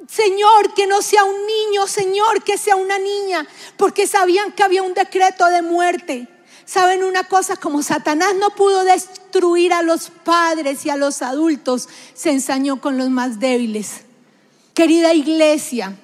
Señor, 0.08 0.72
que 0.74 0.86
no 0.86 1.02
sea 1.02 1.24
un 1.24 1.34
niño, 1.44 1.88
Señor, 1.88 2.44
que 2.44 2.58
sea 2.58 2.76
una 2.76 2.96
niña, 3.00 3.44
porque 3.76 4.06
sabían 4.06 4.52
que 4.52 4.62
había 4.62 4.84
un 4.84 4.94
decreto 4.94 5.46
de 5.46 5.62
muerte. 5.62 6.28
¿Saben 6.64 7.02
una 7.02 7.24
cosa? 7.24 7.56
Como 7.56 7.82
Satanás 7.82 8.36
no 8.36 8.50
pudo 8.50 8.84
destruir 8.84 9.72
a 9.72 9.82
los 9.82 10.10
padres 10.10 10.86
y 10.86 10.90
a 10.90 10.96
los 10.96 11.22
adultos, 11.22 11.88
se 12.14 12.30
ensañó 12.30 12.80
con 12.80 12.98
los 12.98 13.10
más 13.10 13.40
débiles. 13.40 14.02
Querida 14.74 15.12
iglesia, 15.12 15.96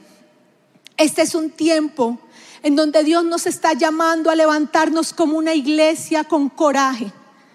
este 0.96 1.22
es 1.22 1.36
un 1.36 1.50
tiempo 1.50 2.18
en 2.66 2.74
donde 2.74 3.04
Dios 3.04 3.22
nos 3.22 3.46
está 3.46 3.74
llamando 3.74 4.28
a 4.28 4.34
levantarnos 4.34 5.12
como 5.12 5.38
una 5.38 5.54
iglesia 5.54 6.24
con 6.24 6.48
coraje. 6.48 7.12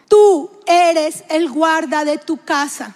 Tú 0.07 0.49
eres 0.65 1.25
el 1.27 1.49
guarda 1.49 2.05
de 2.05 2.17
tu 2.17 2.37
casa. 2.37 2.95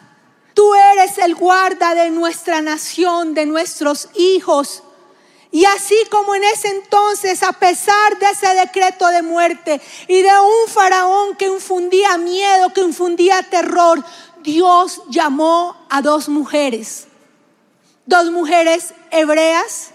Tú 0.53 0.73
eres 0.93 1.17
el 1.17 1.35
guarda 1.35 1.93
de 1.93 2.11
nuestra 2.11 2.61
nación, 2.61 3.33
de 3.33 3.45
nuestros 3.45 4.07
hijos. 4.15 4.81
Y 5.51 5.65
así 5.65 5.97
como 6.09 6.33
en 6.35 6.45
ese 6.45 6.69
entonces, 6.69 7.43
a 7.43 7.51
pesar 7.51 8.17
de 8.17 8.29
ese 8.29 8.47
decreto 8.61 9.07
de 9.07 9.21
muerte 9.21 9.81
y 10.07 10.21
de 10.21 10.31
un 10.39 10.71
faraón 10.73 11.35
que 11.35 11.47
infundía 11.47 12.17
miedo, 12.17 12.71
que 12.71 12.79
infundía 12.79 13.43
terror, 13.43 14.01
Dios 14.41 15.01
llamó 15.09 15.75
a 15.89 16.01
dos 16.01 16.29
mujeres, 16.29 17.07
dos 18.05 18.31
mujeres 18.31 18.93
hebreas 19.11 19.91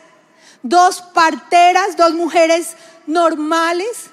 dos 0.62 1.02
parteras, 1.02 1.96
dos 1.96 2.14
mujeres 2.14 2.76
normales, 3.06 4.10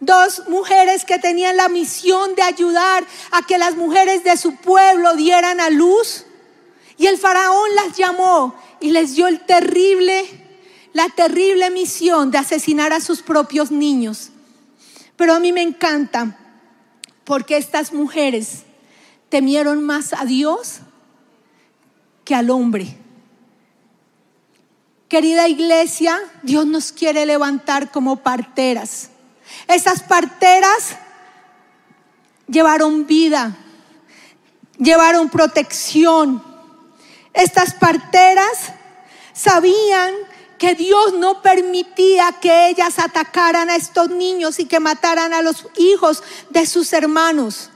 dos 0.00 0.48
mujeres 0.48 1.04
que 1.04 1.18
tenían 1.18 1.56
la 1.56 1.68
misión 1.68 2.34
de 2.34 2.42
ayudar 2.42 3.04
a 3.30 3.42
que 3.42 3.58
las 3.58 3.76
mujeres 3.76 4.24
de 4.24 4.36
su 4.36 4.56
pueblo 4.56 5.14
dieran 5.16 5.60
a 5.60 5.70
luz. 5.70 6.24
Y 6.98 7.06
el 7.06 7.18
faraón 7.18 7.74
las 7.74 7.96
llamó 7.96 8.54
y 8.80 8.90
les 8.90 9.14
dio 9.14 9.26
terrible, 9.40 10.24
la 10.92 11.08
terrible 11.10 11.70
misión 11.70 12.30
de 12.30 12.38
asesinar 12.38 12.92
a 12.92 13.00
sus 13.00 13.22
propios 13.22 13.70
niños. 13.70 14.30
Pero 15.16 15.34
a 15.34 15.40
mí 15.40 15.52
me 15.52 15.62
encanta 15.62 16.38
porque 17.24 17.56
estas 17.56 17.92
mujeres 17.92 18.62
temieron 19.28 19.82
más 19.84 20.12
a 20.12 20.24
Dios 20.24 20.80
que 22.24 22.34
al 22.34 22.50
hombre. 22.50 22.96
Querida 25.08 25.46
iglesia, 25.46 26.20
Dios 26.42 26.66
nos 26.66 26.90
quiere 26.90 27.26
levantar 27.26 27.92
como 27.92 28.16
parteras. 28.16 29.10
Esas 29.68 30.02
parteras 30.02 30.96
llevaron 32.48 33.06
vida, 33.06 33.56
llevaron 34.78 35.28
protección. 35.28 36.42
Estas 37.32 37.74
parteras 37.74 38.72
sabían 39.32 40.12
que 40.58 40.74
Dios 40.74 41.12
no 41.14 41.40
permitía 41.40 42.32
que 42.40 42.68
ellas 42.68 42.98
atacaran 42.98 43.70
a 43.70 43.76
estos 43.76 44.10
niños 44.10 44.58
y 44.58 44.64
que 44.64 44.80
mataran 44.80 45.32
a 45.32 45.42
los 45.42 45.66
hijos 45.76 46.24
de 46.50 46.66
sus 46.66 46.92
hermanos. 46.92 47.70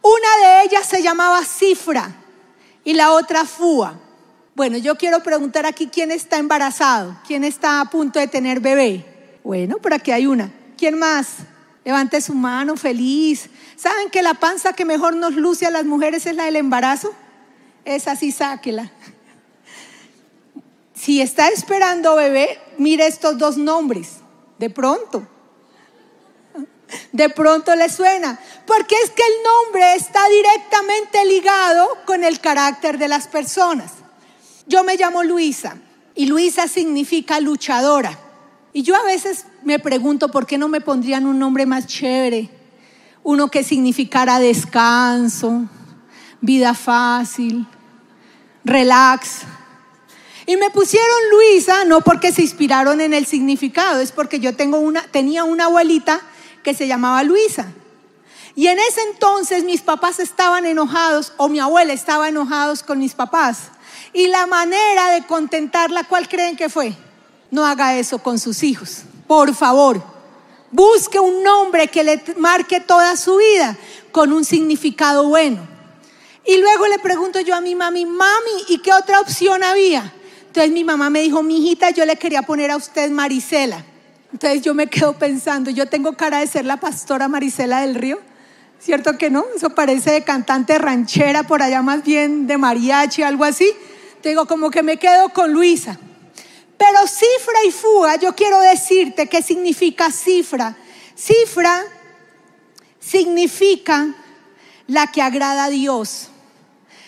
Una 0.00 0.36
de 0.38 0.62
ellas 0.62 0.86
se 0.86 1.02
llamaba 1.02 1.44
Cifra 1.44 2.14
y 2.84 2.94
la 2.94 3.12
otra 3.12 3.44
Fua. 3.44 3.98
Bueno, 4.56 4.78
yo 4.78 4.96
quiero 4.96 5.22
preguntar 5.22 5.66
aquí 5.66 5.88
quién 5.88 6.10
está 6.10 6.38
embarazado, 6.38 7.14
quién 7.26 7.44
está 7.44 7.82
a 7.82 7.90
punto 7.90 8.18
de 8.18 8.26
tener 8.26 8.58
bebé. 8.58 9.04
Bueno, 9.44 9.76
por 9.76 9.92
aquí 9.92 10.12
hay 10.12 10.26
una. 10.26 10.50
¿Quién 10.78 10.98
más? 10.98 11.26
Levante 11.84 12.22
su 12.22 12.32
mano, 12.32 12.74
feliz. 12.78 13.50
¿Saben 13.76 14.08
que 14.08 14.22
la 14.22 14.32
panza 14.32 14.72
que 14.72 14.86
mejor 14.86 15.14
nos 15.14 15.34
luce 15.34 15.66
a 15.66 15.70
las 15.70 15.84
mujeres 15.84 16.24
es 16.24 16.34
la 16.34 16.46
del 16.46 16.56
embarazo? 16.56 17.12
Esa 17.84 18.16
sí, 18.16 18.32
sáquela. 18.32 18.90
Si 20.94 21.20
está 21.20 21.48
esperando 21.48 22.16
bebé, 22.16 22.58
mire 22.78 23.06
estos 23.06 23.36
dos 23.36 23.58
nombres. 23.58 24.20
De 24.58 24.70
pronto. 24.70 25.28
De 27.12 27.28
pronto 27.28 27.76
le 27.76 27.90
suena. 27.90 28.40
Porque 28.66 28.94
es 29.04 29.10
que 29.10 29.22
el 29.22 29.42
nombre 29.44 29.96
está 29.96 30.26
directamente 30.30 31.26
ligado 31.26 31.86
con 32.06 32.24
el 32.24 32.40
carácter 32.40 32.96
de 32.96 33.08
las 33.08 33.28
personas. 33.28 34.05
Yo 34.66 34.82
me 34.84 34.96
llamo 34.96 35.22
Luisa 35.22 35.76
y 36.14 36.26
Luisa 36.26 36.66
significa 36.66 37.40
luchadora. 37.40 38.18
Y 38.72 38.82
yo 38.82 38.96
a 38.96 39.02
veces 39.04 39.46
me 39.62 39.78
pregunto 39.78 40.28
por 40.28 40.46
qué 40.46 40.58
no 40.58 40.68
me 40.68 40.80
pondrían 40.80 41.26
un 41.26 41.38
nombre 41.38 41.66
más 41.66 41.86
chévere, 41.86 42.50
uno 43.22 43.48
que 43.48 43.64
significara 43.64 44.38
descanso, 44.38 45.64
vida 46.40 46.74
fácil, 46.74 47.66
relax. 48.64 49.42
Y 50.46 50.56
me 50.56 50.70
pusieron 50.70 51.16
Luisa 51.30 51.84
no 51.84 52.02
porque 52.02 52.32
se 52.32 52.42
inspiraron 52.42 53.00
en 53.00 53.14
el 53.14 53.26
significado, 53.26 54.00
es 54.00 54.12
porque 54.12 54.40
yo 54.40 54.54
tengo 54.54 54.78
una, 54.78 55.02
tenía 55.04 55.44
una 55.44 55.64
abuelita 55.64 56.20
que 56.62 56.74
se 56.74 56.86
llamaba 56.86 57.22
Luisa. 57.22 57.72
Y 58.54 58.68
en 58.68 58.78
ese 58.78 59.00
entonces 59.12 59.64
mis 59.64 59.82
papás 59.82 60.18
estaban 60.18 60.66
enojados, 60.66 61.32
o 61.36 61.48
mi 61.48 61.60
abuela 61.60 61.92
estaba 61.92 62.28
enojados 62.28 62.82
con 62.82 62.98
mis 62.98 63.14
papás. 63.14 63.70
Y 64.16 64.28
la 64.28 64.46
manera 64.46 65.10
de 65.10 65.26
contentarla, 65.26 66.04
¿cuál 66.04 66.26
creen 66.26 66.56
que 66.56 66.70
fue? 66.70 66.94
No 67.50 67.66
haga 67.66 67.98
eso 67.98 68.18
con 68.18 68.38
sus 68.38 68.62
hijos. 68.62 69.02
Por 69.26 69.54
favor, 69.54 70.02
busque 70.70 71.20
un 71.20 71.42
nombre 71.42 71.88
que 71.88 72.02
le 72.02 72.22
marque 72.38 72.80
toda 72.80 73.14
su 73.18 73.36
vida 73.36 73.76
con 74.12 74.32
un 74.32 74.42
significado 74.42 75.28
bueno. 75.28 75.68
Y 76.46 76.56
luego 76.56 76.86
le 76.86 76.98
pregunto 76.98 77.40
yo 77.40 77.54
a 77.54 77.60
mi 77.60 77.74
mami, 77.74 78.06
mami, 78.06 78.64
¿y 78.68 78.78
qué 78.78 78.90
otra 78.94 79.20
opción 79.20 79.62
había? 79.62 80.14
Entonces 80.46 80.72
mi 80.72 80.82
mamá 80.82 81.10
me 81.10 81.20
dijo, 81.20 81.42
mi 81.42 81.58
hijita, 81.58 81.90
yo 81.90 82.06
le 82.06 82.16
quería 82.16 82.40
poner 82.40 82.70
a 82.70 82.78
usted 82.78 83.10
Marisela. 83.10 83.84
Entonces 84.32 84.62
yo 84.62 84.72
me 84.72 84.86
quedo 84.86 85.12
pensando, 85.12 85.70
yo 85.70 85.90
tengo 85.90 86.16
cara 86.16 86.38
de 86.38 86.46
ser 86.46 86.64
la 86.64 86.78
pastora 86.78 87.28
Marisela 87.28 87.82
del 87.82 87.94
Río. 87.94 88.18
¿Cierto 88.80 89.18
que 89.18 89.28
no? 89.28 89.44
Eso 89.54 89.74
parece 89.74 90.10
de 90.12 90.24
cantante 90.24 90.78
ranchera, 90.78 91.42
por 91.42 91.60
allá 91.60 91.82
más 91.82 92.02
bien 92.02 92.46
de 92.46 92.56
mariachi, 92.56 93.22
algo 93.22 93.44
así. 93.44 93.70
Digo, 94.26 94.46
como 94.46 94.72
que 94.72 94.82
me 94.82 94.96
quedo 94.96 95.28
con 95.28 95.52
Luisa. 95.52 95.96
Pero 96.76 97.06
cifra 97.06 97.64
y 97.64 97.70
fuga, 97.70 98.16
yo 98.16 98.34
quiero 98.34 98.58
decirte 98.58 99.28
qué 99.28 99.40
significa 99.40 100.10
cifra. 100.10 100.76
Cifra 101.14 101.84
significa 102.98 104.16
la 104.88 105.06
que 105.12 105.22
agrada 105.22 105.66
a 105.66 105.70
Dios. 105.70 106.28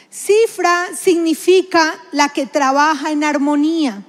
Cifra 0.08 0.90
significa 0.96 1.98
la 2.12 2.28
que 2.28 2.46
trabaja 2.46 3.10
en 3.10 3.25
armonía. 3.25 4.00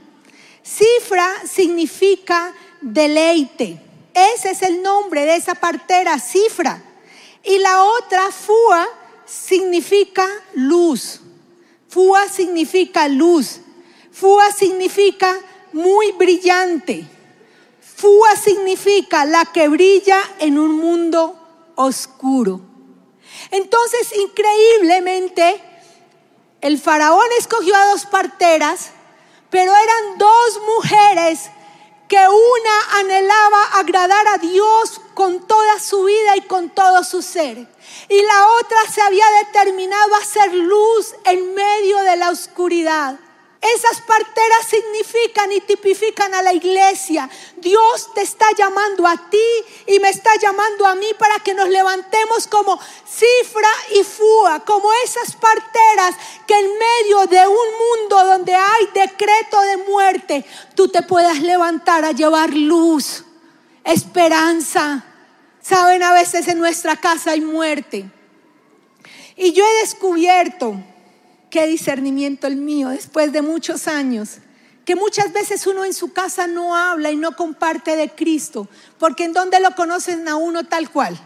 Cifra 0.64 1.28
significa 1.52 2.54
deleite. 2.80 3.82
Ese 4.14 4.52
es 4.52 4.62
el 4.62 4.84
nombre 4.84 5.26
de 5.26 5.36
esa 5.36 5.56
partera, 5.56 6.20
cifra. 6.20 6.80
Y 7.44 7.58
la 7.58 7.84
otra, 7.86 8.32
fua, 8.32 8.88
significa 9.26 10.28
luz. 10.54 11.22
Fua 11.90 12.30
significa 12.30 13.08
luz. 13.08 13.62
Fua 14.12 14.52
significa 14.52 15.36
muy 15.74 16.12
brillante. 16.12 17.06
Fua 17.82 18.36
significa 18.36 19.26
la 19.26 19.46
que 19.46 19.68
brilla 19.68 20.22
en 20.40 20.60
un 20.60 20.72
mundo 20.76 21.36
oscuro. 21.76 22.62
Entonces, 23.52 24.14
increíblemente, 24.16 25.62
el 26.62 26.78
faraón 26.78 27.28
escogió 27.40 27.76
a 27.76 27.88
dos 27.88 28.06
parteras, 28.06 28.92
pero 29.50 29.72
eran 29.72 30.18
dos 30.18 30.62
mujeres 30.76 31.50
que 32.08 32.18
una 32.18 33.00
anhelaba 33.00 33.64
agradar 33.80 34.28
a 34.28 34.38
Dios 34.38 35.02
con 35.20 35.46
toda 35.46 35.82
su 35.82 36.06
vida 36.06 36.38
y 36.38 36.42
con 36.44 36.70
todo 36.70 37.04
su 37.04 37.22
ser. 37.22 37.58
Y 38.08 38.22
la 38.22 38.48
otra 38.62 38.78
se 38.90 39.02
había 39.02 39.26
determinado 39.44 40.16
a 40.16 40.24
ser 40.24 40.54
luz 40.54 41.14
en 41.26 41.54
medio 41.54 41.98
de 41.98 42.16
la 42.16 42.30
oscuridad. 42.30 43.20
Esas 43.60 44.00
parteras 44.00 44.66
significan 44.70 45.52
y 45.52 45.60
tipifican 45.60 46.34
a 46.34 46.42
la 46.42 46.54
iglesia. 46.54 47.30
Dios 47.58 48.14
te 48.16 48.22
está 48.22 48.46
llamando 48.58 49.06
a 49.06 49.18
ti 49.30 49.44
y 49.88 50.00
me 50.00 50.08
está 50.08 50.38
llamando 50.38 50.88
a 50.88 50.96
mí 50.96 51.08
para 51.20 51.38
que 51.40 51.54
nos 51.54 51.68
levantemos 51.68 52.48
como 52.48 52.80
cifra 53.06 53.68
y 53.96 54.06
fua, 54.06 54.64
como 54.64 54.90
esas 55.04 55.36
parteras 55.36 56.16
que 56.48 56.58
en 56.58 56.70
medio 56.78 57.26
de 57.26 57.46
un 57.46 57.68
mundo 58.00 58.26
donde 58.26 58.56
hay 58.56 58.86
decreto 58.94 59.60
de 59.64 59.76
muerte, 59.76 60.46
tú 60.76 60.88
te 60.88 61.02
puedas 61.02 61.42
levantar 61.42 62.06
a 62.06 62.14
llevar 62.14 62.54
luz, 62.54 63.26
esperanza. 63.84 65.08
Saben, 65.70 66.02
a 66.02 66.14
veces 66.14 66.48
en 66.48 66.58
nuestra 66.58 66.96
casa 66.96 67.30
hay 67.30 67.42
muerte. 67.42 68.10
Y 69.36 69.54
yo 69.54 69.64
he 69.64 69.82
descubierto 69.82 70.84
qué 71.52 71.68
discernimiento 71.68 72.48
el 72.48 72.56
mío 72.56 72.90
después 72.90 73.32
de 73.32 73.44
muchos 73.44 73.88
años. 73.88 74.38
Que 74.84 74.96
muchas 74.96 75.32
veces 75.32 75.68
uno 75.68 75.86
en 75.86 75.94
su 75.94 76.12
casa 76.12 76.48
no 76.48 76.76
habla 76.76 77.12
y 77.12 77.18
no 77.18 77.36
comparte 77.36 77.96
de 77.96 78.10
Cristo, 78.10 78.68
porque 78.98 79.26
en 79.26 79.34
dónde 79.34 79.60
lo 79.60 79.76
conocen 79.76 80.28
a 80.28 80.38
uno 80.38 80.66
tal 80.66 80.90
cual. 80.90 81.20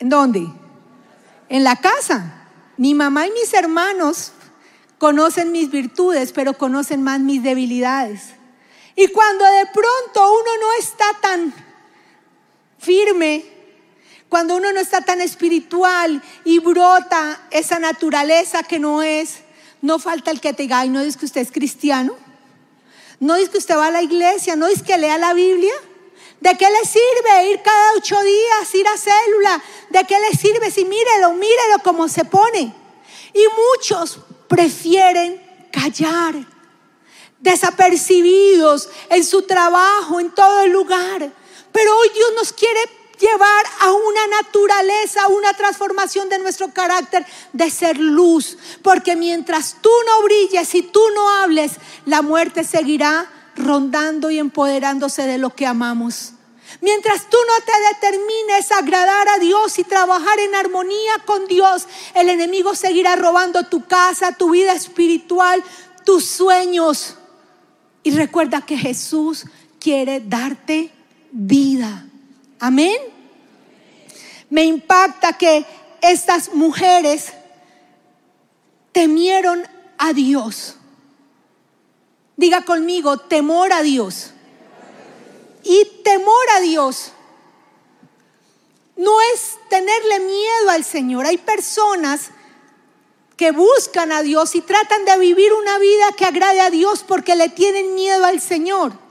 ¿En 0.00 0.08
dónde? 0.08 0.44
En 1.48 1.62
la 1.62 1.76
casa. 1.76 2.48
Mi 2.76 2.92
mamá 2.92 3.28
y 3.28 3.30
mis 3.30 3.54
hermanos 3.54 4.32
conocen 4.98 5.52
mis 5.52 5.70
virtudes, 5.70 6.32
pero 6.32 6.58
conocen 6.58 7.04
más 7.04 7.20
mis 7.20 7.40
debilidades. 7.40 8.30
Y 8.96 9.06
cuando 9.12 9.44
de 9.44 9.66
pronto 9.66 10.32
uno 10.32 10.50
no 10.60 10.72
está 10.80 11.04
tan 11.22 11.54
firme, 12.78 13.55
cuando 14.28 14.56
uno 14.56 14.72
no 14.72 14.80
está 14.80 15.02
tan 15.02 15.20
espiritual 15.20 16.22
y 16.44 16.58
brota 16.58 17.40
esa 17.50 17.78
naturaleza 17.78 18.62
que 18.62 18.78
no 18.78 19.02
es, 19.02 19.38
no 19.82 19.98
falta 19.98 20.30
el 20.30 20.40
que 20.40 20.52
te 20.52 20.64
diga, 20.64 20.84
y 20.84 20.88
no 20.88 21.04
dice 21.04 21.18
que 21.18 21.26
usted 21.26 21.40
es 21.42 21.52
cristiano, 21.52 22.16
no 23.20 23.36
dice 23.36 23.50
que 23.50 23.58
usted 23.58 23.76
va 23.76 23.86
a 23.86 23.90
la 23.90 24.02
iglesia, 24.02 24.56
no 24.56 24.66
dice 24.66 24.84
que 24.84 24.98
lea 24.98 25.18
la 25.18 25.32
Biblia. 25.32 25.72
¿De 26.40 26.54
qué 26.56 26.66
le 26.70 26.86
sirve 26.86 27.50
ir 27.50 27.62
cada 27.62 27.94
ocho 27.96 28.20
días, 28.22 28.74
ir 28.74 28.86
a 28.86 28.96
célula? 28.98 29.62
¿De 29.88 30.04
qué 30.04 30.18
le 30.20 30.36
sirve 30.36 30.70
si 30.70 30.84
mírelo, 30.84 31.32
mírelo 31.32 31.78
como 31.82 32.08
se 32.08 32.24
pone? 32.26 32.74
Y 33.32 33.44
muchos 33.74 34.18
prefieren 34.46 35.42
callar, 35.72 36.34
desapercibidos 37.40 38.90
en 39.08 39.24
su 39.24 39.42
trabajo, 39.42 40.20
en 40.20 40.30
todo 40.30 40.60
el 40.60 40.72
lugar. 40.72 41.32
Pero 41.72 41.96
hoy 41.96 42.10
Dios 42.14 42.32
nos 42.36 42.52
quiere 42.52 42.80
llevar 43.18 43.64
a 43.80 43.92
una 43.92 44.26
naturaleza, 44.28 45.28
una 45.28 45.52
transformación 45.54 46.28
de 46.28 46.38
nuestro 46.38 46.72
carácter 46.72 47.26
de 47.52 47.70
ser 47.70 47.98
luz. 47.98 48.58
Porque 48.82 49.16
mientras 49.16 49.76
tú 49.80 49.90
no 50.06 50.22
brilles 50.22 50.74
y 50.74 50.82
tú 50.82 51.00
no 51.14 51.28
hables, 51.28 51.72
la 52.04 52.22
muerte 52.22 52.64
seguirá 52.64 53.30
rondando 53.56 54.30
y 54.30 54.38
empoderándose 54.38 55.26
de 55.26 55.38
lo 55.38 55.54
que 55.54 55.66
amamos. 55.66 56.32
Mientras 56.80 57.30
tú 57.30 57.38
no 57.46 57.64
te 57.64 57.72
determines 57.94 58.70
a 58.72 58.78
agradar 58.78 59.28
a 59.28 59.38
Dios 59.38 59.78
y 59.78 59.84
trabajar 59.84 60.38
en 60.40 60.54
armonía 60.54 61.12
con 61.24 61.46
Dios, 61.46 61.86
el 62.14 62.28
enemigo 62.28 62.74
seguirá 62.74 63.16
robando 63.16 63.64
tu 63.64 63.86
casa, 63.86 64.32
tu 64.32 64.50
vida 64.50 64.72
espiritual, 64.72 65.62
tus 66.04 66.26
sueños. 66.26 67.16
Y 68.02 68.10
recuerda 68.10 68.60
que 68.60 68.76
Jesús 68.76 69.46
quiere 69.80 70.20
darte 70.20 70.90
vida. 71.30 72.06
Amén. 72.58 72.96
Me 74.48 74.64
impacta 74.64 75.34
que 75.34 75.66
estas 76.00 76.52
mujeres 76.54 77.32
temieron 78.92 79.66
a 79.98 80.12
Dios. 80.12 80.76
Diga 82.36 82.64
conmigo, 82.64 83.18
temor 83.18 83.72
a 83.72 83.82
Dios. 83.82 84.30
Y 85.62 85.84
temor 86.04 86.50
a 86.56 86.60
Dios 86.60 87.12
no 88.96 89.20
es 89.34 89.58
tenerle 89.68 90.20
miedo 90.20 90.70
al 90.70 90.84
Señor. 90.84 91.26
Hay 91.26 91.38
personas 91.38 92.30
que 93.36 93.50
buscan 93.50 94.12
a 94.12 94.22
Dios 94.22 94.54
y 94.54 94.62
tratan 94.62 95.04
de 95.04 95.18
vivir 95.18 95.52
una 95.52 95.78
vida 95.78 96.12
que 96.16 96.24
agrade 96.24 96.60
a 96.60 96.70
Dios 96.70 97.04
porque 97.06 97.36
le 97.36 97.50
tienen 97.50 97.94
miedo 97.94 98.24
al 98.24 98.40
Señor 98.40 99.05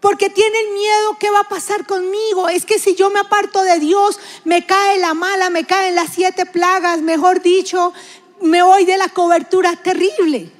porque 0.00 0.30
tienen 0.30 0.74
miedo 0.74 1.16
qué 1.18 1.30
va 1.30 1.40
a 1.40 1.48
pasar 1.48 1.86
conmigo. 1.86 2.48
Es 2.48 2.64
que 2.64 2.78
si 2.78 2.94
yo 2.94 3.10
me 3.10 3.20
aparto 3.20 3.62
de 3.62 3.78
Dios, 3.78 4.18
me 4.44 4.66
cae 4.66 4.98
la 4.98 5.14
mala, 5.14 5.50
me 5.50 5.64
caen 5.64 5.94
las 5.94 6.14
siete 6.14 6.46
plagas, 6.46 7.02
mejor 7.02 7.42
dicho, 7.42 7.92
me 8.40 8.62
voy 8.62 8.84
de 8.86 8.96
la 8.96 9.08
cobertura 9.08 9.76
terrible. 9.76 10.50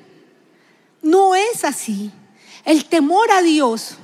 No 1.02 1.34
es 1.34 1.64
así. 1.64 2.10
El 2.64 2.84
temor 2.84 3.30
a 3.30 3.40
Dios 3.40 3.96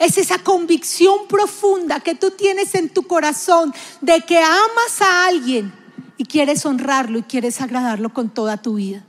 es 0.00 0.18
esa 0.18 0.38
convicción 0.38 1.28
profunda 1.28 2.00
que 2.00 2.16
tú 2.16 2.32
tienes 2.32 2.74
en 2.74 2.88
tu 2.88 3.04
corazón 3.04 3.72
de 4.00 4.20
que 4.22 4.38
amas 4.38 5.00
a 5.00 5.26
alguien 5.26 5.72
y 6.16 6.24
quieres 6.24 6.66
honrarlo 6.66 7.18
y 7.18 7.22
quieres 7.22 7.60
agradarlo 7.60 8.12
con 8.12 8.30
toda 8.30 8.56
tu 8.60 8.74
vida. 8.74 9.04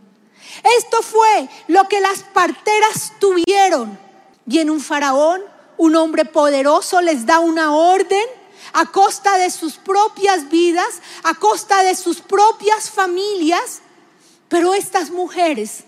Esto 0.78 1.02
fue 1.02 1.50
lo 1.68 1.88
que 1.88 2.00
las 2.00 2.20
parteras 2.20 3.14
tuvieron 3.20 3.98
Viene 4.50 4.72
un 4.72 4.80
faraón, 4.82 5.42
un 5.78 5.96
hombre 5.96 6.26
poderoso, 6.26 7.02
les 7.02 7.28
da 7.28 7.40
una 7.40 7.76
orden 7.76 8.26
a 8.74 8.88
costa 8.88 9.38
de 9.38 9.52
sus 9.52 9.74
propias 9.76 10.50
vidas, 10.50 11.04
a 11.22 11.36
costa 11.36 11.84
de 11.84 11.94
sus 11.94 12.20
propias 12.20 12.90
familias. 12.90 13.84
Pero 14.48 14.74
estas 14.74 15.12
mujeres 15.12 15.84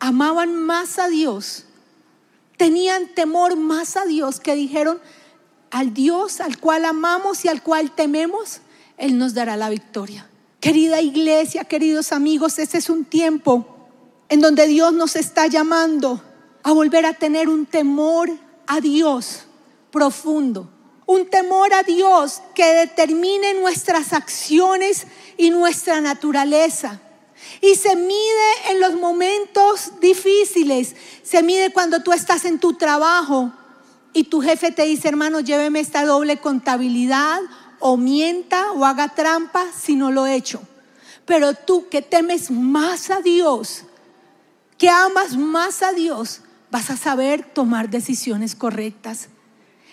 amaban 0.00 0.52
más 0.52 0.98
a 0.98 1.06
Dios, 1.06 1.66
tenían 2.56 3.06
temor 3.14 3.54
más 3.54 3.96
a 3.96 4.04
Dios, 4.04 4.40
que 4.40 4.56
dijeron, 4.56 5.00
al 5.70 5.94
Dios 5.94 6.40
al 6.40 6.58
cual 6.58 6.86
amamos 6.86 7.44
y 7.44 7.48
al 7.48 7.62
cual 7.62 7.92
tememos, 7.92 8.62
Él 8.96 9.16
nos 9.16 9.32
dará 9.32 9.56
la 9.56 9.70
victoria. 9.70 10.28
Querida 10.58 11.00
iglesia, 11.00 11.62
queridos 11.62 12.10
amigos, 12.10 12.58
ese 12.58 12.78
es 12.78 12.90
un 12.90 13.04
tiempo 13.04 13.76
en 14.28 14.40
donde 14.40 14.66
Dios 14.66 14.92
nos 14.92 15.14
está 15.14 15.46
llamando 15.46 16.24
a 16.62 16.72
volver 16.72 17.06
a 17.06 17.14
tener 17.14 17.48
un 17.48 17.66
temor 17.66 18.30
a 18.66 18.80
Dios 18.80 19.44
profundo. 19.90 20.70
Un 21.06 21.30
temor 21.30 21.72
a 21.72 21.82
Dios 21.82 22.42
que 22.54 22.74
determine 22.74 23.54
nuestras 23.54 24.12
acciones 24.12 25.06
y 25.36 25.50
nuestra 25.50 26.00
naturaleza. 26.00 27.00
Y 27.60 27.76
se 27.76 27.96
mide 27.96 28.70
en 28.70 28.80
los 28.80 28.94
momentos 28.94 29.92
difíciles. 30.00 30.94
Se 31.22 31.42
mide 31.42 31.72
cuando 31.72 32.02
tú 32.02 32.12
estás 32.12 32.44
en 32.44 32.58
tu 32.58 32.74
trabajo 32.74 33.52
y 34.12 34.24
tu 34.24 34.40
jefe 34.40 34.70
te 34.70 34.84
dice, 34.84 35.08
hermano, 35.08 35.40
lléveme 35.40 35.80
esta 35.80 36.04
doble 36.04 36.38
contabilidad 36.38 37.40
o 37.78 37.96
mienta 37.96 38.72
o 38.72 38.84
haga 38.84 39.08
trampa 39.08 39.64
si 39.72 39.96
no 39.96 40.10
lo 40.10 40.26
he 40.26 40.34
hecho. 40.34 40.60
Pero 41.24 41.54
tú 41.54 41.88
que 41.88 42.02
temes 42.02 42.50
más 42.50 43.10
a 43.10 43.20
Dios, 43.20 43.84
que 44.76 44.88
amas 44.88 45.36
más 45.36 45.82
a 45.82 45.92
Dios, 45.92 46.42
vas 46.70 46.90
a 46.90 46.96
saber 46.96 47.42
tomar 47.42 47.90
decisiones 47.90 48.54
correctas. 48.54 49.28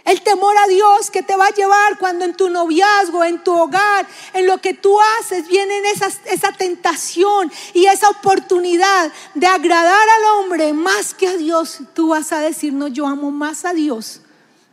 El 0.03 0.21
temor 0.21 0.55
a 0.55 0.67
Dios 0.67 1.09
que 1.09 1.23
te 1.23 1.35
va 1.35 1.47
a 1.47 1.53
llevar 1.53 1.97
cuando 1.97 2.25
en 2.25 2.35
tu 2.35 2.49
noviazgo, 2.51 3.23
en 3.23 3.43
tu 3.43 3.51
hogar, 3.51 4.05
en 4.33 4.45
lo 4.45 4.59
que 4.59 4.75
tú 4.75 4.95
haces, 5.19 5.47
viene 5.47 5.73
esa, 5.89 6.09
esa 6.25 6.51
tentación 6.51 7.51
y 7.73 7.85
esa 7.88 8.09
oportunidad 8.09 9.11
de 9.33 9.47
agradar 9.47 10.07
al 10.17 10.39
hombre 10.39 10.73
más 10.73 11.15
que 11.15 11.27
a 11.27 11.38
Dios. 11.38 11.79
Tú 11.95 12.09
vas 12.09 12.31
a 12.31 12.39
decir, 12.39 12.71
no, 12.71 12.88
yo 12.88 13.07
amo 13.07 13.31
más 13.31 13.65
a 13.65 13.73
Dios, 13.73 14.21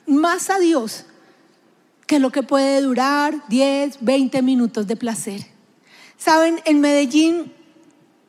más 0.06 0.50
a 0.50 0.58
Dios, 0.58 1.06
que 2.06 2.18
lo 2.18 2.30
que 2.30 2.42
puede 2.42 2.82
durar 2.82 3.42
10, 3.48 4.04
20 4.04 4.42
minutos 4.42 4.86
de 4.86 4.96
placer. 4.96 5.46
Saben, 6.18 6.60
en 6.66 6.82
Medellín 6.82 7.54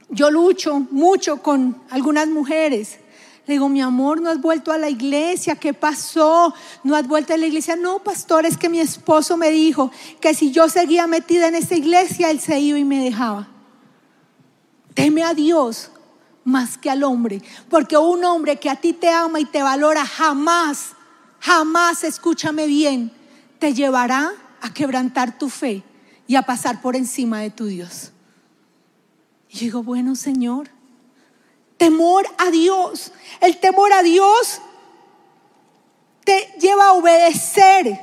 yo 0.07 0.31
lucho 0.31 0.79
mucho 0.79 1.41
con 1.41 1.81
algunas 1.89 2.27
mujeres 2.27 2.99
le 3.45 3.56
digo, 3.56 3.67
mi 3.67 3.82
amor, 3.82 4.21
no 4.21 4.29
has 4.29 4.39
vuelto 4.39 4.71
a 4.71 4.77
la 4.77 4.89
iglesia, 4.89 5.56
¿qué 5.56 5.73
pasó? 5.73 6.53
No 6.84 6.95
has 6.95 7.06
vuelto 7.06 7.34
a 7.34 7.38
la 7.38 7.45
iglesia. 7.45 7.75
No, 7.75 7.99
pastor, 7.99 8.45
es 8.45 8.58
que 8.58 8.69
mi 8.69 8.79
esposo 8.79 9.36
me 9.36 9.51
dijo 9.51 9.91
que 10.21 10.34
si 10.34 10.51
yo 10.51 10.69
seguía 10.69 11.08
metida 11.08 11.49
en 11.49 11.56
esa 11.56 11.75
iglesia, 11.75 12.29
él 12.29 12.39
se 12.39 12.58
iba 12.60 12.79
y 12.79 12.86
me 12.86 13.03
dejaba. 13.03 13.49
Teme 14.93 15.23
a 15.23 15.34
Dios 15.34 15.91
más 16.45 16.77
que 16.77 16.89
al 16.89 17.03
hombre, 17.03 17.41
porque 17.69 17.97
un 17.97 18.23
hombre 18.23 18.60
que 18.60 18.69
a 18.69 18.77
ti 18.77 18.93
te 18.93 19.10
ama 19.10 19.41
y 19.41 19.45
te 19.45 19.62
valora 19.62 20.06
jamás, 20.06 20.91
jamás, 21.39 22.06
escúchame 22.06 22.65
bien, 22.65 23.12
te 23.60 23.73
llevará 23.73 24.32
a 24.62 24.73
quebrantar 24.73 25.38
tu 25.38 25.49
fe 25.49 25.84
y 26.27 26.36
a 26.36 26.43
pasar 26.43 26.82
por 26.82 26.95
encima 26.95 27.39
de 27.39 27.49
tu 27.49 27.65
Dios. 27.65 28.12
Y 29.49 29.60
digo, 29.60 29.84
bueno, 29.84 30.15
Señor, 30.15 30.69
temor 31.84 32.26
a 32.38 32.50
Dios. 32.50 33.12
El 33.41 33.58
temor 33.58 33.91
a 33.91 34.02
Dios 34.04 34.62
te 36.24 36.54
lleva 36.58 36.88
a 36.88 36.93
obedecer, 36.93 38.00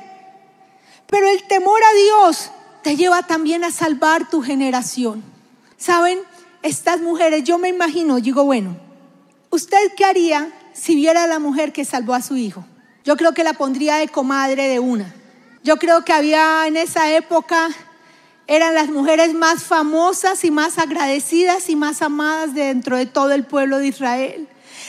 pero 1.07 1.27
el 1.27 1.41
temor 1.47 1.81
a 1.83 1.93
Dios 1.95 2.51
te 2.83 2.95
lleva 2.95 3.23
también 3.23 3.63
a 3.63 3.71
salvar 3.71 4.29
tu 4.29 4.43
generación. 4.43 5.23
¿Saben? 5.77 6.19
Estas 6.61 7.01
mujeres, 7.01 7.43
yo 7.43 7.57
me 7.57 7.69
imagino, 7.69 8.19
digo, 8.19 8.43
bueno, 8.43 8.77
¿usted 9.49 9.95
qué 9.97 10.05
haría 10.05 10.51
si 10.73 10.93
viera 10.93 11.23
a 11.23 11.27
la 11.27 11.39
mujer 11.39 11.73
que 11.73 11.83
salvó 11.83 12.13
a 12.13 12.21
su 12.21 12.35
hijo? 12.35 12.63
Yo 13.03 13.17
creo 13.17 13.33
que 13.33 13.43
la 13.43 13.53
pondría 13.53 13.95
de 13.95 14.09
comadre 14.09 14.67
de 14.67 14.77
una. 14.77 15.11
Yo 15.63 15.77
creo 15.77 16.05
que 16.05 16.13
había 16.13 16.67
en 16.67 16.77
esa 16.77 17.11
época 17.11 17.69
eran 18.47 18.75
las 18.75 18.89
mujeres 18.89 19.33
más 19.33 19.63
famosas 19.63 20.43
y 20.43 20.51
más 20.51 20.77
agradecidas 20.77 21.69
y 21.69 21.75
más 21.75 22.01
amadas 22.01 22.53
dentro 22.53 22.97
de 22.97 23.05
todo 23.05 23.31
el 23.31 23.45
pueblo 23.45 23.77
de 23.77 23.87
Israel. 23.87 24.47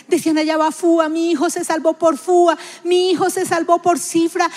Decían, 0.09 0.39
allá 0.39 0.57
va 0.57 0.73
Fua, 0.73 1.09
mi 1.09 1.31
hijo 1.31 1.49
se 1.49 1.65
salvó 1.65 1.93
por 1.95 2.19
Fua, 2.19 2.59
mi 2.85 3.11
hijo 3.11 3.31
se 3.31 3.47
salvó 3.47 3.81
por 3.81 3.99
Cifra. 3.99 4.51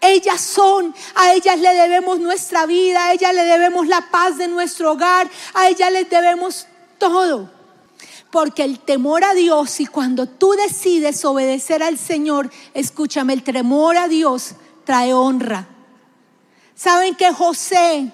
Ellas 0.00 0.40
son, 0.40 0.94
a 1.14 1.32
ellas 1.32 1.58
le 1.58 1.74
debemos 1.74 2.20
nuestra 2.20 2.66
vida, 2.66 3.06
a 3.06 3.12
ellas 3.12 3.34
le 3.34 3.44
debemos 3.44 3.88
la 3.88 4.00
paz 4.10 4.38
de 4.38 4.48
nuestro 4.48 4.92
hogar, 4.92 5.28
a 5.54 5.68
ellas 5.68 5.90
les 5.92 6.08
debemos 6.08 6.66
todo. 6.98 7.50
Porque 8.30 8.64
el 8.64 8.78
temor 8.78 9.24
a 9.24 9.34
Dios 9.34 9.80
y 9.80 9.86
cuando 9.86 10.26
tú 10.26 10.52
decides 10.52 11.24
obedecer 11.24 11.82
al 11.82 11.98
Señor, 11.98 12.50
escúchame, 12.72 13.32
el 13.32 13.42
temor 13.42 13.96
a 13.96 14.08
Dios 14.08 14.52
trae 14.84 15.12
honra. 15.12 15.68
¿Saben 16.74 17.14
que 17.14 17.32
José 17.32 18.10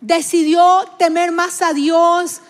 decidió 0.00 0.84
temer 0.98 1.32
más 1.32 1.62
a 1.62 1.72
Dios 1.72 2.40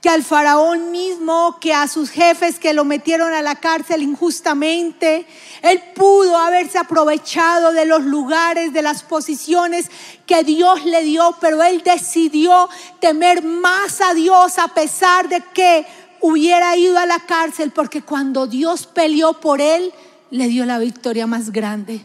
que 0.00 0.08
al 0.08 0.24
faraón 0.24 0.92
mismo, 0.92 1.58
que 1.60 1.74
a 1.74 1.86
sus 1.86 2.08
jefes 2.08 2.58
que 2.58 2.72
lo 2.72 2.86
metieron 2.86 3.34
a 3.34 3.42
la 3.42 3.56
cárcel 3.56 4.02
injustamente. 4.02 5.26
Él 5.60 5.82
pudo 5.94 6.38
haberse 6.38 6.78
aprovechado 6.78 7.72
de 7.72 7.84
los 7.84 8.02
lugares, 8.04 8.72
de 8.72 8.80
las 8.80 9.02
posiciones 9.02 9.90
que 10.26 10.42
Dios 10.42 10.86
le 10.86 11.02
dio, 11.02 11.36
pero 11.40 11.62
él 11.62 11.82
decidió 11.84 12.68
temer 12.98 13.42
más 13.42 14.00
a 14.00 14.14
Dios 14.14 14.58
a 14.58 14.68
pesar 14.68 15.28
de 15.28 15.42
que 15.52 15.86
hubiera 16.20 16.76
ido 16.76 16.98
a 16.98 17.06
la 17.06 17.20
cárcel, 17.20 17.70
porque 17.70 18.02
cuando 18.02 18.46
Dios 18.46 18.86
peleó 18.86 19.34
por 19.34 19.60
él, 19.60 19.92
le 20.30 20.48
dio 20.48 20.64
la 20.64 20.78
victoria 20.78 21.26
más 21.26 21.50
grande. 21.50 22.00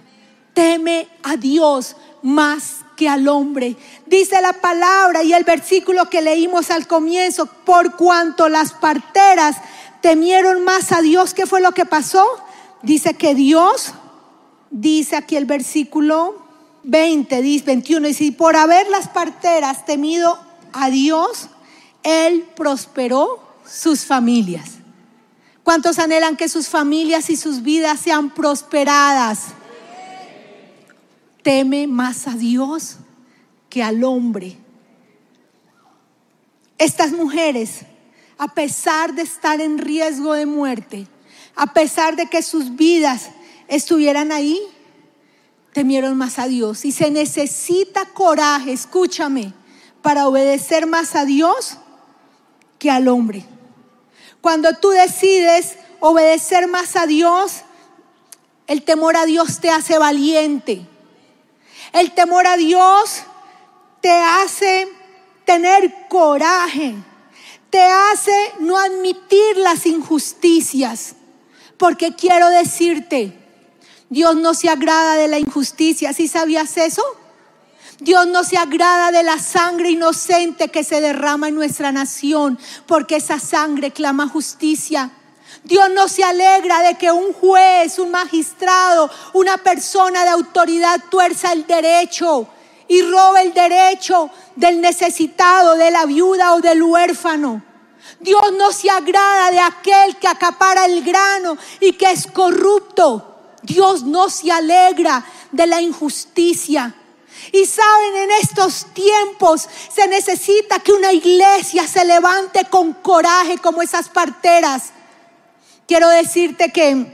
Teme 0.54 1.08
a 1.24 1.38
Dios 1.38 1.96
más 2.22 2.85
que 2.96 3.10
al 3.10 3.28
hombre. 3.28 3.76
Dice 4.06 4.42
la 4.42 4.54
palabra 4.54 5.24
y 5.24 5.34
el 5.34 5.44
versículo 5.44 6.10
que 6.10 6.22
leímos 6.22 6.72
al 6.72 6.88
comienzo, 6.88 7.46
por 7.46 7.96
cuanto 7.96 8.50
las 8.50 8.74
parteras 8.74 9.58
temieron 10.02 10.64
más 10.64 10.92
a 10.92 11.02
Dios, 11.02 11.34
¿qué 11.34 11.46
fue 11.46 11.62
lo 11.62 11.72
que 11.72 11.86
pasó? 11.86 12.26
Dice 12.82 13.16
que 13.16 13.34
Dios, 13.34 13.94
dice 14.70 15.16
aquí 15.16 15.36
el 15.36 15.46
versículo 15.46 16.46
20, 16.84 17.42
21, 17.66 18.08
dice, 18.08 18.32
por 18.32 18.56
haber 18.56 18.88
las 18.90 19.08
parteras 19.08 19.86
temido 19.86 20.40
a 20.74 20.90
Dios, 20.90 21.50
Él 22.04 22.46
prosperó 22.56 23.44
sus 23.68 24.06
familias. 24.06 24.70
¿Cuántos 25.64 25.98
anhelan 25.98 26.38
que 26.38 26.48
sus 26.48 26.70
familias 26.70 27.32
y 27.32 27.38
sus 27.38 27.64
vidas 27.64 28.00
sean 28.00 28.30
prosperadas? 28.30 29.46
Teme 31.46 31.86
más 31.86 32.28
a 32.28 32.32
Dios 32.32 32.96
que 33.70 33.84
al 33.84 34.04
hombre. 34.04 34.58
Estas 36.80 37.12
mujeres, 37.12 37.82
a 38.40 38.48
pesar 38.56 39.14
de 39.14 39.22
estar 39.22 39.62
en 39.62 39.78
riesgo 39.78 40.34
de 40.34 40.48
muerte, 40.48 41.08
a 41.56 41.72
pesar 41.72 42.16
de 42.16 42.26
que 42.26 42.42
sus 42.42 42.76
vidas 42.76 43.30
estuvieran 43.68 44.32
ahí, 44.32 44.60
temieron 45.72 46.18
más 46.18 46.40
a 46.40 46.48
Dios. 46.48 46.84
Y 46.84 46.92
se 46.92 47.12
necesita 47.12 48.06
coraje, 48.06 48.74
escúchame, 48.74 49.54
para 50.02 50.28
obedecer 50.28 50.88
más 50.88 51.16
a 51.16 51.26
Dios 51.26 51.78
que 52.80 52.90
al 52.90 53.08
hombre. 53.08 53.46
Cuando 54.42 54.74
tú 54.74 54.90
decides 54.90 55.78
obedecer 56.00 56.68
más 56.68 56.96
a 56.96 57.06
Dios, 57.06 57.62
el 58.66 58.82
temor 58.82 59.16
a 59.16 59.28
Dios 59.28 59.60
te 59.60 59.70
hace 59.70 60.00
valiente. 60.00 60.88
El 61.96 62.12
temor 62.12 62.46
a 62.46 62.58
Dios 62.58 63.24
te 64.02 64.12
hace 64.12 64.90
tener 65.46 66.08
coraje, 66.10 66.94
te 67.70 67.82
hace 67.82 68.54
no 68.60 68.78
admitir 68.78 69.56
las 69.58 69.86
injusticias. 69.86 71.16
Porque 71.78 72.14
quiero 72.14 72.50
decirte, 72.50 73.34
Dios 74.10 74.36
no 74.36 74.54
se 74.54 74.68
agrada 74.68 75.16
de 75.16 75.30
la 75.30 75.40
injusticia. 75.40 76.12
¿Sí 76.12 76.28
sabías 76.28 76.76
eso? 76.76 77.02
Dios 78.00 78.28
no 78.28 78.44
se 78.44 78.58
agrada 78.58 79.12
de 79.12 79.24
la 79.24 79.40
sangre 79.40 79.92
inocente 79.92 80.68
que 80.68 80.84
se 80.84 81.00
derrama 81.00 81.48
en 81.48 81.56
nuestra 81.56 81.94
nación, 81.94 82.60
porque 82.88 83.16
esa 83.16 83.40
sangre 83.40 83.92
clama 83.92 84.28
justicia. 84.28 85.12
Dios 85.66 85.90
no 85.90 86.08
se 86.08 86.24
alegra 86.24 86.84
de 86.84 86.94
que 86.94 87.12
un 87.12 87.34
juez, 87.34 87.98
un 87.98 88.12
magistrado, 88.12 89.10
una 89.34 89.58
persona 89.58 90.24
de 90.24 90.30
autoridad 90.30 91.02
tuerza 91.10 91.52
el 91.54 91.66
derecho 91.66 92.48
y 92.88 93.02
robe 93.02 93.42
el 93.42 93.52
derecho 93.52 94.30
del 94.56 94.80
necesitado, 94.80 95.76
de 95.76 95.90
la 95.90 96.06
viuda 96.06 96.54
o 96.54 96.62
del 96.62 96.84
huérfano. 96.84 97.64
Dios 98.20 98.44
no 98.56 98.72
se 98.72 98.92
agrada 98.92 99.50
de 99.50 99.60
aquel 99.60 100.18
que 100.18 100.28
acapara 100.28 100.86
el 100.86 101.04
grano 101.04 101.58
y 101.80 101.94
que 101.94 102.12
es 102.12 102.28
corrupto. 102.28 103.56
Dios 103.64 104.04
no 104.04 104.30
se 104.30 104.52
alegra 104.52 105.26
de 105.52 105.66
la 105.66 105.82
injusticia. 105.82 106.94
Y 107.52 107.66
saben, 107.66 108.16
en 108.18 108.32
estos 108.40 108.86
tiempos 108.94 109.68
se 109.92 110.08
necesita 110.08 110.78
que 110.78 110.94
una 110.94 111.12
iglesia 111.12 111.88
se 111.88 112.06
levante 112.06 112.66
con 112.70 112.94
coraje 112.94 113.58
como 113.58 113.82
esas 113.82 114.10
parteras 114.10 114.92
Quiero 115.88 116.10
decirte 116.10 116.72
que 116.72 117.06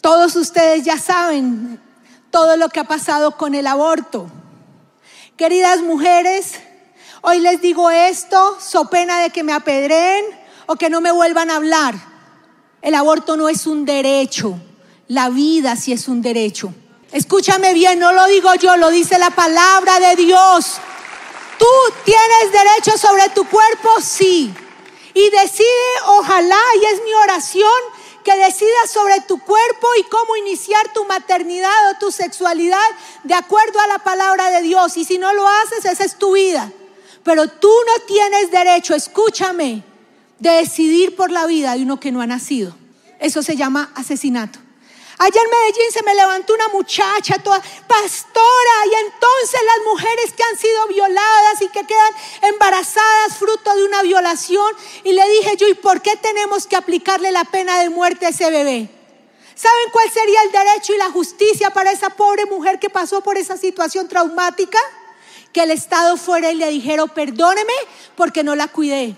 todos 0.00 0.34
ustedes 0.34 0.84
ya 0.84 0.98
saben 0.98 1.80
todo 2.30 2.56
lo 2.56 2.68
que 2.68 2.80
ha 2.80 2.84
pasado 2.84 3.36
con 3.36 3.54
el 3.54 3.68
aborto. 3.68 4.26
Queridas 5.36 5.80
mujeres, 5.82 6.54
hoy 7.22 7.38
les 7.38 7.60
digo 7.60 7.88
esto, 7.90 8.58
so 8.60 8.90
pena 8.90 9.20
de 9.20 9.30
que 9.30 9.44
me 9.44 9.52
apedren 9.52 10.24
o 10.66 10.74
que 10.74 10.90
no 10.90 11.00
me 11.00 11.12
vuelvan 11.12 11.50
a 11.50 11.56
hablar. 11.56 11.94
El 12.82 12.96
aborto 12.96 13.36
no 13.36 13.48
es 13.48 13.66
un 13.66 13.84
derecho, 13.84 14.58
la 15.06 15.28
vida 15.28 15.76
sí 15.76 15.92
es 15.92 16.08
un 16.08 16.20
derecho. 16.20 16.74
Escúchame 17.12 17.74
bien, 17.74 17.98
no 17.98 18.12
lo 18.12 18.26
digo 18.26 18.54
yo, 18.56 18.76
lo 18.76 18.90
dice 18.90 19.18
la 19.18 19.30
palabra 19.30 20.00
de 20.00 20.16
Dios. 20.16 20.78
¿Tú 21.58 21.66
tienes 22.04 22.52
derecho 22.52 22.98
sobre 22.98 23.28
tu 23.30 23.44
cuerpo? 23.48 23.88
Sí. 24.00 24.52
Y 25.12 25.30
decide, 25.30 25.66
ojalá, 26.06 26.60
y 26.80 26.84
es 26.86 27.02
mi 27.04 27.12
oración, 27.14 27.99
que 28.24 28.36
decidas 28.36 28.90
sobre 28.92 29.20
tu 29.22 29.38
cuerpo 29.38 29.88
y 29.98 30.04
cómo 30.04 30.36
iniciar 30.36 30.92
tu 30.92 31.04
maternidad 31.04 31.90
o 31.90 31.98
tu 31.98 32.10
sexualidad 32.10 32.78
de 33.24 33.34
acuerdo 33.34 33.80
a 33.80 33.86
la 33.86 33.98
palabra 33.98 34.50
de 34.50 34.62
Dios. 34.62 34.96
Y 34.96 35.04
si 35.04 35.18
no 35.18 35.32
lo 35.32 35.46
haces, 35.48 35.84
esa 35.84 36.04
es 36.04 36.16
tu 36.16 36.32
vida. 36.34 36.70
Pero 37.22 37.48
tú 37.48 37.68
no 37.68 38.04
tienes 38.06 38.50
derecho, 38.50 38.94
escúchame, 38.94 39.82
de 40.38 40.50
decidir 40.50 41.16
por 41.16 41.30
la 41.30 41.46
vida 41.46 41.74
de 41.74 41.82
uno 41.82 42.00
que 42.00 42.12
no 42.12 42.20
ha 42.20 42.26
nacido. 42.26 42.74
Eso 43.18 43.42
se 43.42 43.56
llama 43.56 43.92
asesinato. 43.94 44.58
Allá 45.22 45.38
en 45.38 45.50
Medellín 45.50 45.92
se 45.92 46.02
me 46.02 46.14
levantó 46.14 46.54
una 46.54 46.68
muchacha 46.68 47.36
toda 47.40 47.60
pastora 47.86 48.76
y 48.86 49.04
entonces 49.04 49.60
las 49.66 49.84
mujeres 49.84 50.32
que 50.32 50.42
han 50.42 50.56
sido 50.56 50.86
violadas 50.88 51.60
y 51.60 51.68
que 51.68 51.84
quedan 51.84 52.14
embarazadas 52.40 53.36
fruto 53.38 53.76
de 53.76 53.84
una 53.84 54.00
violación 54.00 54.74
y 55.04 55.12
le 55.12 55.28
dije 55.28 55.58
yo, 55.58 55.68
¿y 55.68 55.74
por 55.74 56.00
qué 56.00 56.16
tenemos 56.16 56.66
que 56.66 56.74
aplicarle 56.74 57.32
la 57.32 57.44
pena 57.44 57.80
de 57.80 57.90
muerte 57.90 58.24
a 58.24 58.30
ese 58.30 58.50
bebé? 58.50 58.88
¿Saben 59.54 59.90
cuál 59.92 60.10
sería 60.10 60.40
el 60.42 60.52
derecho 60.52 60.94
y 60.94 60.96
la 60.96 61.10
justicia 61.10 61.68
para 61.68 61.92
esa 61.92 62.08
pobre 62.08 62.46
mujer 62.46 62.78
que 62.78 62.88
pasó 62.88 63.20
por 63.20 63.36
esa 63.36 63.58
situación 63.58 64.08
traumática? 64.08 64.78
Que 65.52 65.64
el 65.64 65.70
Estado 65.70 66.16
fuera 66.16 66.50
y 66.50 66.54
le 66.54 66.70
dijera, 66.70 67.06
perdóneme 67.08 67.74
porque 68.16 68.42
no 68.42 68.56
la 68.56 68.68
cuidé, 68.68 69.14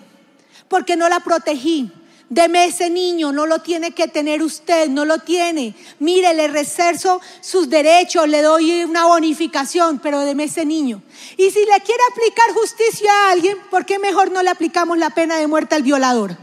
porque 0.67 0.97
no 0.97 1.09
la 1.09 1.21
protegí, 1.21 1.93
Deme 2.35 2.65
ese 2.65 2.89
niño, 2.89 3.31
no 3.31 3.45
lo 3.45 3.59
tiene 3.59 3.91
que 3.91 4.09
tener 4.09 4.43
usted, 4.43 4.89
no 4.89 5.05
lo 5.05 5.19
tiene. 5.19 5.75
Mire, 5.99 6.33
le 6.33 6.49
reserzo 6.49 7.21
sus 7.43 7.69
derechos, 7.69 8.27
le 8.27 8.41
doy 8.41 8.85
una 8.85 9.05
bonificación, 9.05 9.99
pero 9.99 10.21
deme 10.21 10.45
ese 10.45 10.65
niño. 10.65 11.03
Y 11.37 11.51
si 11.51 11.59
le 11.67 11.79
quiere 11.83 12.03
aplicar 12.11 12.55
justicia 12.55 13.13
a 13.13 13.33
alguien, 13.33 13.59
¿por 13.71 13.85
qué 13.85 13.99
mejor 13.99 14.31
no 14.31 14.43
le 14.43 14.49
aplicamos 14.49 14.97
la 14.97 15.11
pena 15.11 15.37
de 15.37 15.47
muerte 15.47 15.75
al 15.75 15.83
violador? 15.83 16.35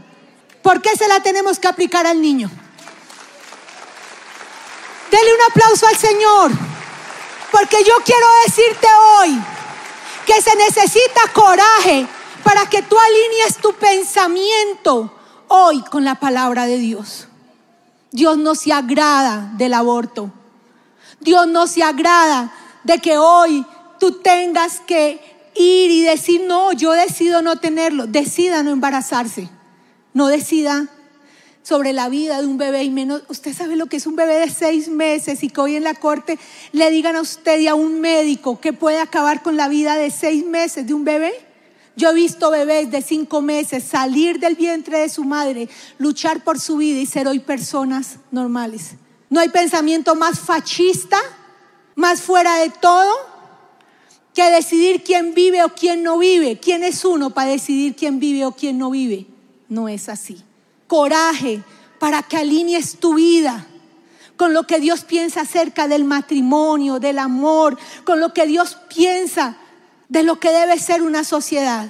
¿Por 0.62 0.80
qué 0.80 0.90
se 0.96 1.08
la 1.08 1.24
tenemos 1.24 1.58
que 1.58 1.66
aplicar 1.66 2.06
al 2.06 2.22
niño? 2.22 2.48
Dele 5.10 5.34
un 5.34 5.42
aplauso 5.50 5.88
al 5.88 5.96
Señor, 5.96 6.52
porque 7.50 7.78
yo 7.82 7.94
quiero 8.04 8.26
decirte 8.46 8.86
hoy 9.16 9.36
que 10.24 10.40
se 10.40 10.54
necesita 10.54 11.20
coraje 11.32 12.06
para 12.44 12.66
que 12.66 12.80
tú 12.82 12.96
alinees 12.96 13.56
tu 13.56 13.72
pensamiento 13.72 15.16
hoy 15.50 15.82
con 15.82 16.04
la 16.04 16.14
palabra 16.14 16.66
de 16.66 16.78
Dios. 16.78 17.26
Dios 18.12 18.38
no 18.38 18.54
se 18.54 18.72
agrada 18.72 19.52
del 19.56 19.74
aborto. 19.74 20.30
Dios 21.20 21.46
no 21.48 21.66
se 21.66 21.82
agrada 21.82 22.52
de 22.84 22.98
que 22.98 23.18
hoy 23.18 23.66
tú 23.98 24.12
tengas 24.20 24.80
que 24.80 25.20
ir 25.54 25.90
y 25.90 26.02
decir, 26.02 26.42
no, 26.46 26.72
yo 26.72 26.92
decido 26.92 27.42
no 27.42 27.56
tenerlo. 27.56 28.06
Decida 28.06 28.62
no 28.62 28.70
embarazarse. 28.70 29.48
No 30.14 30.28
decida 30.28 30.88
sobre 31.62 31.92
la 31.92 32.08
vida 32.08 32.40
de 32.40 32.46
un 32.46 32.56
bebé 32.56 32.84
y 32.84 32.90
menos, 32.90 33.22
usted 33.28 33.54
sabe 33.54 33.76
lo 33.76 33.86
que 33.86 33.96
es 33.96 34.06
un 34.06 34.16
bebé 34.16 34.38
de 34.38 34.50
seis 34.50 34.88
meses 34.88 35.42
y 35.42 35.50
que 35.50 35.60
hoy 35.60 35.76
en 35.76 35.84
la 35.84 35.94
corte 35.94 36.38
le 36.72 36.90
digan 36.90 37.16
a 37.16 37.20
usted 37.20 37.60
y 37.60 37.68
a 37.68 37.74
un 37.74 38.00
médico 38.00 38.60
que 38.60 38.72
puede 38.72 38.98
acabar 39.00 39.42
con 39.42 39.56
la 39.56 39.68
vida 39.68 39.96
de 39.96 40.10
seis 40.10 40.44
meses 40.44 40.86
de 40.86 40.94
un 40.94 41.04
bebé. 41.04 41.49
Yo 42.00 42.12
he 42.12 42.14
visto 42.14 42.50
bebés 42.50 42.90
de 42.90 43.02
cinco 43.02 43.42
meses 43.42 43.84
salir 43.84 44.40
del 44.40 44.54
vientre 44.54 45.00
de 45.00 45.10
su 45.10 45.22
madre, 45.22 45.68
luchar 45.98 46.42
por 46.42 46.58
su 46.58 46.78
vida 46.78 46.98
y 46.98 47.04
ser 47.04 47.28
hoy 47.28 47.40
personas 47.40 48.16
normales. 48.30 48.92
No 49.28 49.38
hay 49.38 49.50
pensamiento 49.50 50.14
más 50.14 50.40
fascista, 50.40 51.18
más 51.96 52.22
fuera 52.22 52.56
de 52.56 52.70
todo, 52.70 53.14
que 54.32 54.50
decidir 54.50 55.04
quién 55.04 55.34
vive 55.34 55.62
o 55.62 55.74
quién 55.74 56.02
no 56.02 56.16
vive. 56.16 56.58
¿Quién 56.58 56.84
es 56.84 57.04
uno 57.04 57.34
para 57.34 57.50
decidir 57.50 57.94
quién 57.94 58.18
vive 58.18 58.46
o 58.46 58.52
quién 58.52 58.78
no 58.78 58.88
vive? 58.88 59.26
No 59.68 59.86
es 59.86 60.08
así. 60.08 60.42
Coraje 60.86 61.62
para 61.98 62.22
que 62.22 62.38
alinees 62.38 62.98
tu 62.98 63.12
vida 63.16 63.66
con 64.38 64.54
lo 64.54 64.62
que 64.62 64.80
Dios 64.80 65.04
piensa 65.04 65.42
acerca 65.42 65.86
del 65.86 66.04
matrimonio, 66.04 66.98
del 66.98 67.18
amor, 67.18 67.76
con 68.04 68.20
lo 68.20 68.32
que 68.32 68.46
Dios 68.46 68.78
piensa 68.88 69.58
de 70.10 70.24
lo 70.24 70.38
que 70.38 70.50
debe 70.50 70.78
ser 70.78 71.02
una 71.02 71.24
sociedad. 71.24 71.88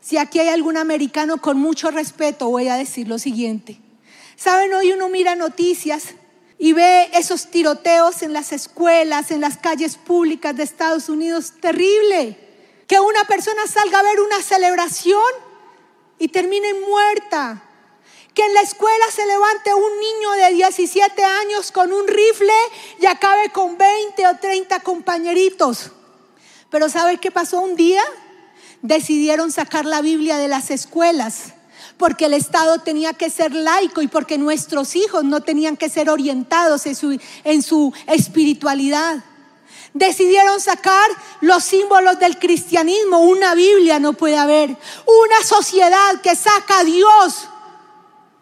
Si 0.00 0.18
aquí 0.18 0.38
hay 0.38 0.48
algún 0.48 0.76
americano 0.76 1.38
con 1.38 1.58
mucho 1.58 1.90
respeto, 1.90 2.50
voy 2.50 2.68
a 2.68 2.76
decir 2.76 3.08
lo 3.08 3.18
siguiente. 3.18 3.80
Saben, 4.36 4.72
hoy 4.74 4.92
uno 4.92 5.08
mira 5.08 5.34
noticias 5.34 6.14
y 6.58 6.74
ve 6.74 7.08
esos 7.14 7.50
tiroteos 7.50 8.22
en 8.22 8.34
las 8.34 8.52
escuelas, 8.52 9.30
en 9.30 9.40
las 9.40 9.56
calles 9.56 9.96
públicas 9.96 10.54
de 10.56 10.62
Estados 10.62 11.08
Unidos, 11.08 11.54
terrible. 11.60 12.38
Que 12.86 13.00
una 13.00 13.24
persona 13.24 13.66
salga 13.66 13.98
a 13.98 14.02
ver 14.02 14.20
una 14.20 14.42
celebración 14.42 15.32
y 16.18 16.28
termine 16.28 16.74
muerta. 16.74 17.62
Que 18.34 18.44
en 18.44 18.54
la 18.54 18.60
escuela 18.60 19.04
se 19.10 19.26
levante 19.26 19.72
un 19.72 20.00
niño 20.00 20.30
de 20.32 20.54
17 20.54 21.24
años 21.24 21.72
con 21.72 21.92
un 21.92 22.06
rifle 22.06 22.52
y 23.00 23.06
acabe 23.06 23.50
con 23.50 23.78
20 23.78 24.26
o 24.26 24.36
30 24.36 24.80
compañeritos. 24.80 25.92
Pero 26.70 26.88
¿sabe 26.88 27.18
qué 27.18 27.30
pasó 27.30 27.60
un 27.60 27.76
día? 27.76 28.02
Decidieron 28.82 29.50
sacar 29.50 29.84
la 29.84 30.02
Biblia 30.02 30.38
de 30.38 30.48
las 30.48 30.70
escuelas 30.70 31.54
porque 31.98 32.26
el 32.26 32.34
Estado 32.34 32.78
tenía 32.78 33.12
que 33.12 33.28
ser 33.28 33.52
laico 33.52 34.00
y 34.02 34.08
porque 34.08 34.38
nuestros 34.38 34.94
hijos 34.94 35.24
no 35.24 35.42
tenían 35.42 35.76
que 35.76 35.88
ser 35.88 36.08
orientados 36.08 36.86
en 36.86 36.94
su, 36.94 37.18
en 37.44 37.62
su 37.62 37.92
espiritualidad. 38.06 39.24
Decidieron 39.94 40.60
sacar 40.60 41.10
los 41.40 41.64
símbolos 41.64 42.20
del 42.20 42.38
cristianismo. 42.38 43.18
Una 43.18 43.54
Biblia 43.54 43.98
no 43.98 44.12
puede 44.12 44.36
haber. 44.36 44.70
Una 44.70 45.42
sociedad 45.44 46.20
que 46.22 46.36
saca 46.36 46.80
a 46.80 46.84
Dios 46.84 47.48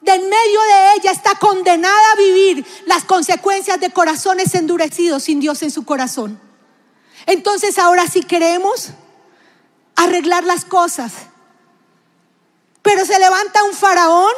de 0.03 0.13
en 0.13 0.23
medio 0.23 0.61
de 0.61 0.95
ella 0.99 1.11
está 1.11 1.35
condenada 1.37 2.13
a 2.13 2.17
vivir 2.17 2.67
las 2.85 3.05
consecuencias 3.05 3.81
de 3.81 3.91
corazones 3.91 4.55
endurecidos 4.55 5.25
sin 5.25 5.41
Dios 5.41 5.63
en 5.63 5.71
su 5.71 5.85
corazón. 5.85 6.39
Entonces 7.27 7.79
ahora 7.79 8.07
sí 8.07 8.23
queremos 8.23 8.91
arreglar 9.97 10.45
las 10.45 10.65
cosas. 10.65 11.13
Pero 12.83 13.05
se 13.05 13.19
levanta 13.19 13.65
un 13.65 13.73
faraón, 13.73 14.33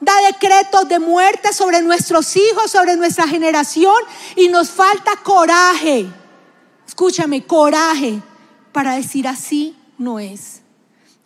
da 0.00 0.12
decretos 0.26 0.88
de 0.88 1.00
muerte 1.00 1.52
sobre 1.52 1.82
nuestros 1.82 2.36
hijos, 2.36 2.70
sobre 2.70 2.96
nuestra 2.96 3.26
generación 3.26 3.96
y 4.36 4.48
nos 4.48 4.70
falta 4.70 5.16
coraje. 5.22 6.06
Escúchame, 6.86 7.44
coraje 7.44 8.22
para 8.72 8.94
decir 8.94 9.26
así 9.26 9.76
no 9.98 10.20
es. 10.20 10.60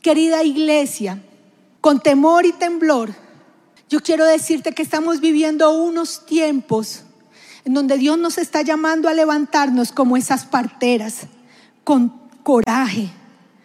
Querida 0.01 0.43
iglesia, 0.43 1.23
con 1.81 2.01
temor 2.01 2.47
y 2.47 2.53
temblor, 2.53 3.15
yo 3.89 4.01
quiero 4.01 4.25
decirte 4.25 4.73
que 4.73 4.83
estamos 4.83 5.21
viviendo 5.21 5.71
unos 5.71 6.27
tiempos 6.27 7.03
en 7.67 7.75
donde 7.75 7.99
Dios 7.99 8.17
nos 8.17 8.39
está 8.39 8.63
llamando 8.63 9.09
a 9.09 9.13
levantarnos 9.13 9.91
como 9.91 10.17
esas 10.17 10.45
parteras, 10.45 11.23
con 11.83 12.11
coraje, 12.45 13.11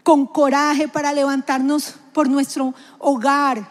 con 0.01 0.25
coraje 0.25 0.87
para 0.87 1.13
levantarnos 1.13 1.97
por 2.11 2.27
nuestro 2.27 2.73
hogar. 2.97 3.63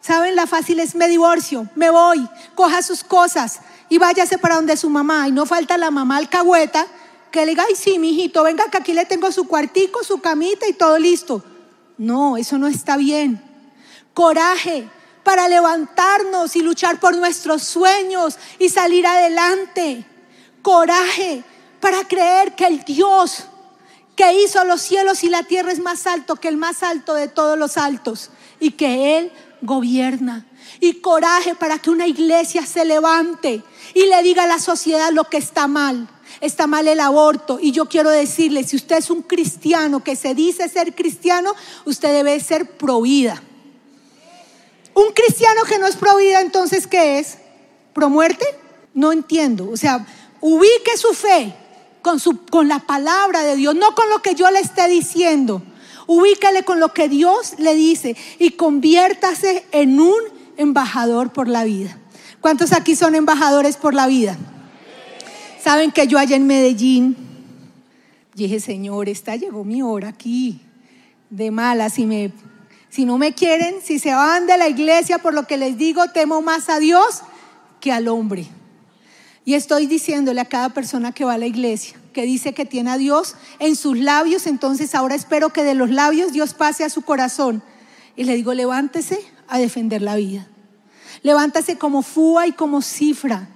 ¿Saben? 0.00 0.36
La 0.36 0.46
fácil 0.46 0.78
es 0.78 0.94
me 0.94 1.08
divorcio, 1.08 1.68
me 1.74 1.90
voy, 1.90 2.24
coja 2.54 2.82
sus 2.82 3.02
cosas 3.02 3.62
y 3.88 3.98
váyase 3.98 4.38
para 4.38 4.54
donde 4.54 4.76
su 4.76 4.88
mamá. 4.88 5.26
Y 5.26 5.32
no 5.32 5.44
falta 5.44 5.76
la 5.76 5.90
mamá 5.90 6.18
alcahueta 6.18 6.86
que 7.32 7.40
le 7.44 7.50
diga, 7.50 7.64
ay 7.68 7.74
sí, 7.74 7.98
mijito, 7.98 8.44
venga 8.44 8.70
que 8.70 8.78
aquí 8.78 8.92
le 8.92 9.06
tengo 9.06 9.32
su 9.32 9.48
cuartico, 9.48 10.04
su 10.04 10.20
camita 10.20 10.68
y 10.68 10.74
todo 10.74 11.00
listo. 11.00 11.42
No, 11.98 12.36
eso 12.36 12.58
no 12.58 12.68
está 12.68 12.96
bien. 12.96 13.42
Coraje, 14.12 14.88
para 15.24 15.48
levantarnos 15.48 16.54
y 16.54 16.60
luchar 16.60 17.00
por 17.00 17.16
nuestros 17.16 17.62
sueños 17.62 18.36
y 18.58 18.68
salir 18.68 19.06
adelante. 19.06 20.04
Coraje 20.62 21.42
para 21.80 22.06
creer 22.06 22.54
que 22.54 22.66
el 22.66 22.84
Dios 22.84 23.44
que 24.16 24.44
hizo 24.44 24.64
los 24.64 24.80
cielos 24.80 25.24
y 25.24 25.28
la 25.28 25.42
tierra 25.42 25.72
es 25.72 25.80
más 25.80 26.06
alto 26.06 26.36
que 26.36 26.48
el 26.48 26.56
más 26.56 26.82
alto 26.82 27.14
de 27.14 27.28
todos 27.28 27.58
los 27.58 27.76
altos 27.76 28.30
y 28.60 28.70
que 28.72 29.18
Él 29.18 29.32
gobierna. 29.60 30.46
Y 30.80 30.94
coraje 31.00 31.54
para 31.54 31.78
que 31.78 31.90
una 31.90 32.06
iglesia 32.06 32.64
se 32.66 32.84
levante 32.84 33.62
y 33.94 34.06
le 34.06 34.22
diga 34.22 34.44
a 34.44 34.46
la 34.46 34.58
sociedad 34.58 35.10
lo 35.12 35.24
que 35.24 35.38
está 35.38 35.66
mal. 35.66 36.08
Está 36.40 36.66
mal 36.66 36.88
el 36.88 37.00
aborto. 37.00 37.58
Y 37.60 37.72
yo 37.72 37.86
quiero 37.86 38.10
decirle, 38.10 38.64
si 38.64 38.76
usted 38.76 38.98
es 38.98 39.10
un 39.10 39.22
cristiano 39.22 40.02
que 40.02 40.16
se 40.16 40.34
dice 40.34 40.68
ser 40.68 40.94
cristiano, 40.94 41.54
usted 41.84 42.12
debe 42.12 42.38
ser 42.40 42.76
prohibida. 42.76 43.42
Un 44.94 45.12
cristiano 45.12 45.62
que 45.68 45.78
no 45.78 45.86
es 45.86 45.96
pro 45.96 46.16
vida, 46.16 46.40
entonces, 46.40 46.86
¿qué 46.86 47.18
es? 47.18 47.38
¿Pro 47.92 48.08
muerte? 48.08 48.44
No 48.94 49.12
entiendo. 49.12 49.68
O 49.70 49.76
sea, 49.76 50.06
ubique 50.40 50.96
su 50.96 51.12
fe 51.14 51.54
con, 52.02 52.20
su, 52.20 52.44
con 52.46 52.68
la 52.68 52.80
palabra 52.80 53.42
de 53.42 53.56
Dios, 53.56 53.74
no 53.74 53.94
con 53.94 54.08
lo 54.08 54.22
que 54.22 54.34
yo 54.34 54.50
le 54.50 54.60
esté 54.60 54.86
diciendo. 54.88 55.62
Ubícale 56.06 56.64
con 56.64 56.80
lo 56.80 56.92
que 56.92 57.08
Dios 57.08 57.54
le 57.58 57.74
dice 57.74 58.16
y 58.38 58.50
conviértase 58.50 59.64
en 59.72 59.98
un 59.98 60.20
embajador 60.56 61.32
por 61.32 61.48
la 61.48 61.64
vida. 61.64 61.98
¿Cuántos 62.40 62.72
aquí 62.72 62.94
son 62.94 63.14
embajadores 63.14 63.76
por 63.76 63.94
la 63.94 64.06
vida? 64.06 64.36
Saben 65.62 65.92
que 65.92 66.06
yo 66.06 66.18
allá 66.18 66.36
en 66.36 66.46
Medellín 66.46 67.16
dije, 68.34 68.60
Señor, 68.60 69.08
esta 69.08 69.34
llegó 69.36 69.64
mi 69.64 69.80
hora 69.80 70.08
aquí 70.08 70.60
de 71.30 71.50
malas 71.50 71.98
y 71.98 72.04
me 72.04 72.32
si 72.94 73.04
no 73.04 73.18
me 73.18 73.34
quieren, 73.34 73.74
si 73.82 73.98
se 73.98 74.14
van 74.14 74.46
de 74.46 74.56
la 74.56 74.68
iglesia 74.68 75.18
por 75.18 75.34
lo 75.34 75.48
que 75.48 75.56
les 75.56 75.76
digo, 75.76 76.10
temo 76.10 76.42
más 76.42 76.68
a 76.68 76.78
Dios 76.78 77.22
que 77.80 77.90
al 77.90 78.06
hombre. 78.06 78.46
Y 79.44 79.54
estoy 79.54 79.88
diciéndole 79.88 80.40
a 80.40 80.44
cada 80.44 80.68
persona 80.68 81.10
que 81.10 81.24
va 81.24 81.32
a 81.32 81.38
la 81.38 81.46
iglesia, 81.46 81.96
que 82.12 82.22
dice 82.22 82.54
que 82.54 82.64
tiene 82.64 82.92
a 82.92 82.96
Dios 82.96 83.34
en 83.58 83.74
sus 83.74 83.98
labios, 83.98 84.46
entonces 84.46 84.94
ahora 84.94 85.16
espero 85.16 85.48
que 85.48 85.64
de 85.64 85.74
los 85.74 85.90
labios 85.90 86.32
Dios 86.32 86.54
pase 86.54 86.84
a 86.84 86.88
su 86.88 87.02
corazón. 87.02 87.64
Y 88.14 88.22
le 88.22 88.36
digo, 88.36 88.54
levántese 88.54 89.18
a 89.48 89.58
defender 89.58 90.00
la 90.00 90.14
vida. 90.14 90.46
Levántase 91.24 91.76
como 91.76 92.02
Fua 92.02 92.46
y 92.46 92.52
como 92.52 92.80
Cifra. 92.80 93.48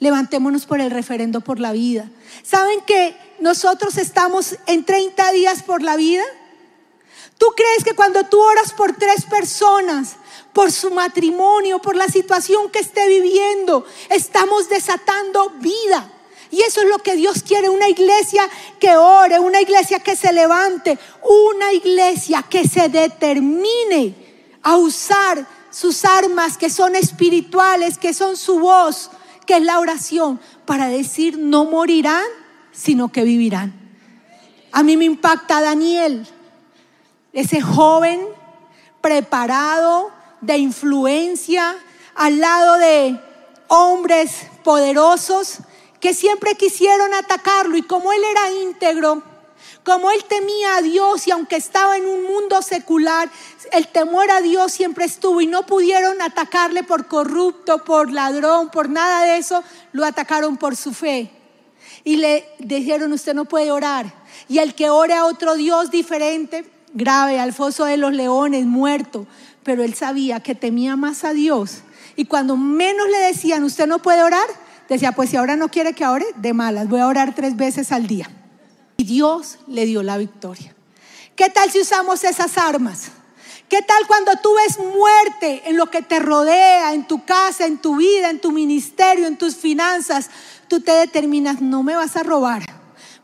Levantémonos 0.00 0.66
por 0.66 0.82
el 0.82 0.90
referendo 0.90 1.40
por 1.40 1.60
la 1.60 1.72
vida. 1.72 2.10
¿Saben 2.42 2.80
que 2.86 3.16
nosotros 3.40 3.96
estamos 3.96 4.58
en 4.66 4.84
30 4.84 5.32
días 5.32 5.62
por 5.62 5.80
la 5.80 5.96
vida? 5.96 6.24
¿Tú 7.38 7.46
crees 7.54 7.84
que 7.84 7.94
cuando 7.94 8.24
tú 8.24 8.40
oras 8.40 8.72
por 8.72 8.96
tres 8.96 9.24
personas, 9.24 10.16
por 10.52 10.72
su 10.72 10.90
matrimonio, 10.90 11.78
por 11.80 11.96
la 11.96 12.08
situación 12.08 12.70
que 12.70 12.78
esté 12.78 13.06
viviendo, 13.06 13.84
estamos 14.08 14.68
desatando 14.68 15.50
vida? 15.60 16.12
Y 16.50 16.60
eso 16.62 16.80
es 16.80 16.88
lo 16.88 16.98
que 16.98 17.16
Dios 17.16 17.42
quiere, 17.42 17.68
una 17.68 17.88
iglesia 17.88 18.48
que 18.78 18.96
ore, 18.96 19.38
una 19.38 19.60
iglesia 19.60 19.98
que 20.00 20.16
se 20.16 20.32
levante, 20.32 20.98
una 21.22 21.72
iglesia 21.72 22.42
que 22.48 22.66
se 22.66 22.88
determine 22.88 24.14
a 24.62 24.76
usar 24.76 25.46
sus 25.70 26.04
armas 26.04 26.56
que 26.56 26.70
son 26.70 26.96
espirituales, 26.96 27.98
que 27.98 28.14
son 28.14 28.36
su 28.36 28.60
voz, 28.60 29.10
que 29.44 29.56
es 29.56 29.62
la 29.62 29.78
oración, 29.78 30.40
para 30.64 30.88
decir 30.88 31.36
no 31.38 31.66
morirán, 31.66 32.24
sino 32.72 33.12
que 33.12 33.24
vivirán. 33.24 33.74
A 34.72 34.82
mí 34.82 34.96
me 34.96 35.04
impacta 35.04 35.60
Daniel, 35.60 36.26
ese 37.36 37.60
joven 37.60 38.26
preparado 39.02 40.10
de 40.40 40.56
influencia 40.56 41.76
al 42.14 42.40
lado 42.40 42.78
de 42.78 43.20
hombres 43.68 44.46
poderosos 44.64 45.58
que 46.00 46.14
siempre 46.14 46.54
quisieron 46.54 47.12
atacarlo 47.12 47.76
y 47.76 47.82
como 47.82 48.10
él 48.10 48.22
era 48.24 48.50
íntegro, 48.62 49.22
como 49.84 50.10
él 50.10 50.24
temía 50.24 50.76
a 50.76 50.82
Dios 50.82 51.26
y 51.26 51.30
aunque 51.30 51.56
estaba 51.56 51.98
en 51.98 52.06
un 52.06 52.22
mundo 52.22 52.62
secular, 52.62 53.28
el 53.70 53.86
temor 53.88 54.30
a 54.30 54.40
Dios 54.40 54.72
siempre 54.72 55.04
estuvo 55.04 55.42
y 55.42 55.46
no 55.46 55.66
pudieron 55.66 56.22
atacarle 56.22 56.84
por 56.84 57.06
corrupto, 57.06 57.84
por 57.84 58.10
ladrón, 58.12 58.70
por 58.70 58.88
nada 58.88 59.26
de 59.26 59.36
eso, 59.36 59.62
lo 59.92 60.06
atacaron 60.06 60.56
por 60.56 60.74
su 60.74 60.94
fe. 60.94 61.30
Y 62.02 62.16
le 62.16 62.48
dijeron, 62.60 63.12
usted 63.12 63.34
no 63.34 63.44
puede 63.44 63.70
orar. 63.70 64.06
Y 64.48 64.58
el 64.58 64.74
que 64.74 64.88
ore 64.88 65.12
a 65.12 65.26
otro 65.26 65.54
Dios 65.54 65.90
diferente, 65.90 66.75
grave, 66.94 67.38
al 67.38 67.52
foso 67.52 67.84
de 67.84 67.96
los 67.96 68.12
leones, 68.12 68.66
muerto. 68.66 69.26
Pero 69.62 69.82
él 69.82 69.94
sabía 69.94 70.40
que 70.40 70.54
temía 70.54 70.96
más 70.96 71.24
a 71.24 71.32
Dios. 71.32 71.82
Y 72.16 72.26
cuando 72.26 72.56
menos 72.56 73.08
le 73.08 73.18
decían, 73.18 73.64
usted 73.64 73.86
no 73.86 74.00
puede 74.00 74.22
orar, 74.22 74.46
decía, 74.88 75.12
pues 75.12 75.30
si 75.30 75.36
ahora 75.36 75.56
no 75.56 75.68
quiere 75.68 75.92
que 75.92 76.06
ore, 76.06 76.26
de 76.36 76.54
malas, 76.54 76.88
voy 76.88 77.00
a 77.00 77.06
orar 77.06 77.34
tres 77.34 77.56
veces 77.56 77.92
al 77.92 78.06
día. 78.06 78.30
Y 78.96 79.04
Dios 79.04 79.58
le 79.66 79.84
dio 79.84 80.02
la 80.02 80.16
victoria. 80.16 80.74
¿Qué 81.34 81.50
tal 81.50 81.70
si 81.70 81.80
usamos 81.80 82.24
esas 82.24 82.56
armas? 82.56 83.08
¿Qué 83.68 83.82
tal 83.82 84.06
cuando 84.06 84.32
tú 84.36 84.50
ves 84.54 84.78
muerte 84.78 85.62
en 85.66 85.76
lo 85.76 85.90
que 85.90 86.00
te 86.00 86.20
rodea, 86.20 86.94
en 86.94 87.06
tu 87.06 87.24
casa, 87.24 87.66
en 87.66 87.78
tu 87.78 87.96
vida, 87.96 88.30
en 88.30 88.40
tu 88.40 88.52
ministerio, 88.52 89.26
en 89.26 89.36
tus 89.36 89.56
finanzas? 89.56 90.30
Tú 90.68 90.80
te 90.80 90.92
determinas, 90.92 91.60
no 91.60 91.82
me 91.82 91.96
vas 91.96 92.16
a 92.16 92.22
robar, 92.22 92.62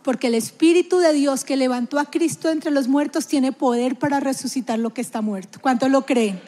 porque 0.02 0.26
el 0.26 0.34
Espíritu 0.34 0.98
de 0.98 1.12
Dios 1.12 1.44
que 1.44 1.56
levantó 1.56 1.98
a 1.98 2.06
Cristo 2.06 2.50
entre 2.50 2.70
los 2.70 2.88
muertos 2.88 3.26
tiene 3.26 3.52
poder 3.52 3.96
para 3.96 4.20
resucitar 4.20 4.78
lo 4.78 4.92
que 4.94 5.00
está 5.00 5.20
muerto. 5.20 5.58
¿Cuántos 5.60 5.90
lo 5.90 6.04
creen? 6.04 6.40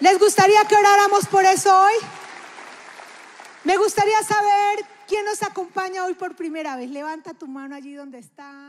¿Les 0.00 0.18
gustaría 0.18 0.62
que 0.68 0.76
oráramos 0.76 1.26
por 1.26 1.44
eso 1.44 1.70
hoy? 1.78 1.94
Me 3.64 3.76
gustaría 3.76 4.20
saber 4.22 4.84
quién 5.06 5.24
nos 5.24 5.42
acompaña 5.42 6.04
hoy 6.04 6.14
por 6.14 6.36
primera 6.36 6.76
vez. 6.76 6.90
Levanta 6.90 7.34
tu 7.34 7.46
mano 7.46 7.74
allí 7.74 7.94
donde 7.94 8.18
está. 8.18 8.65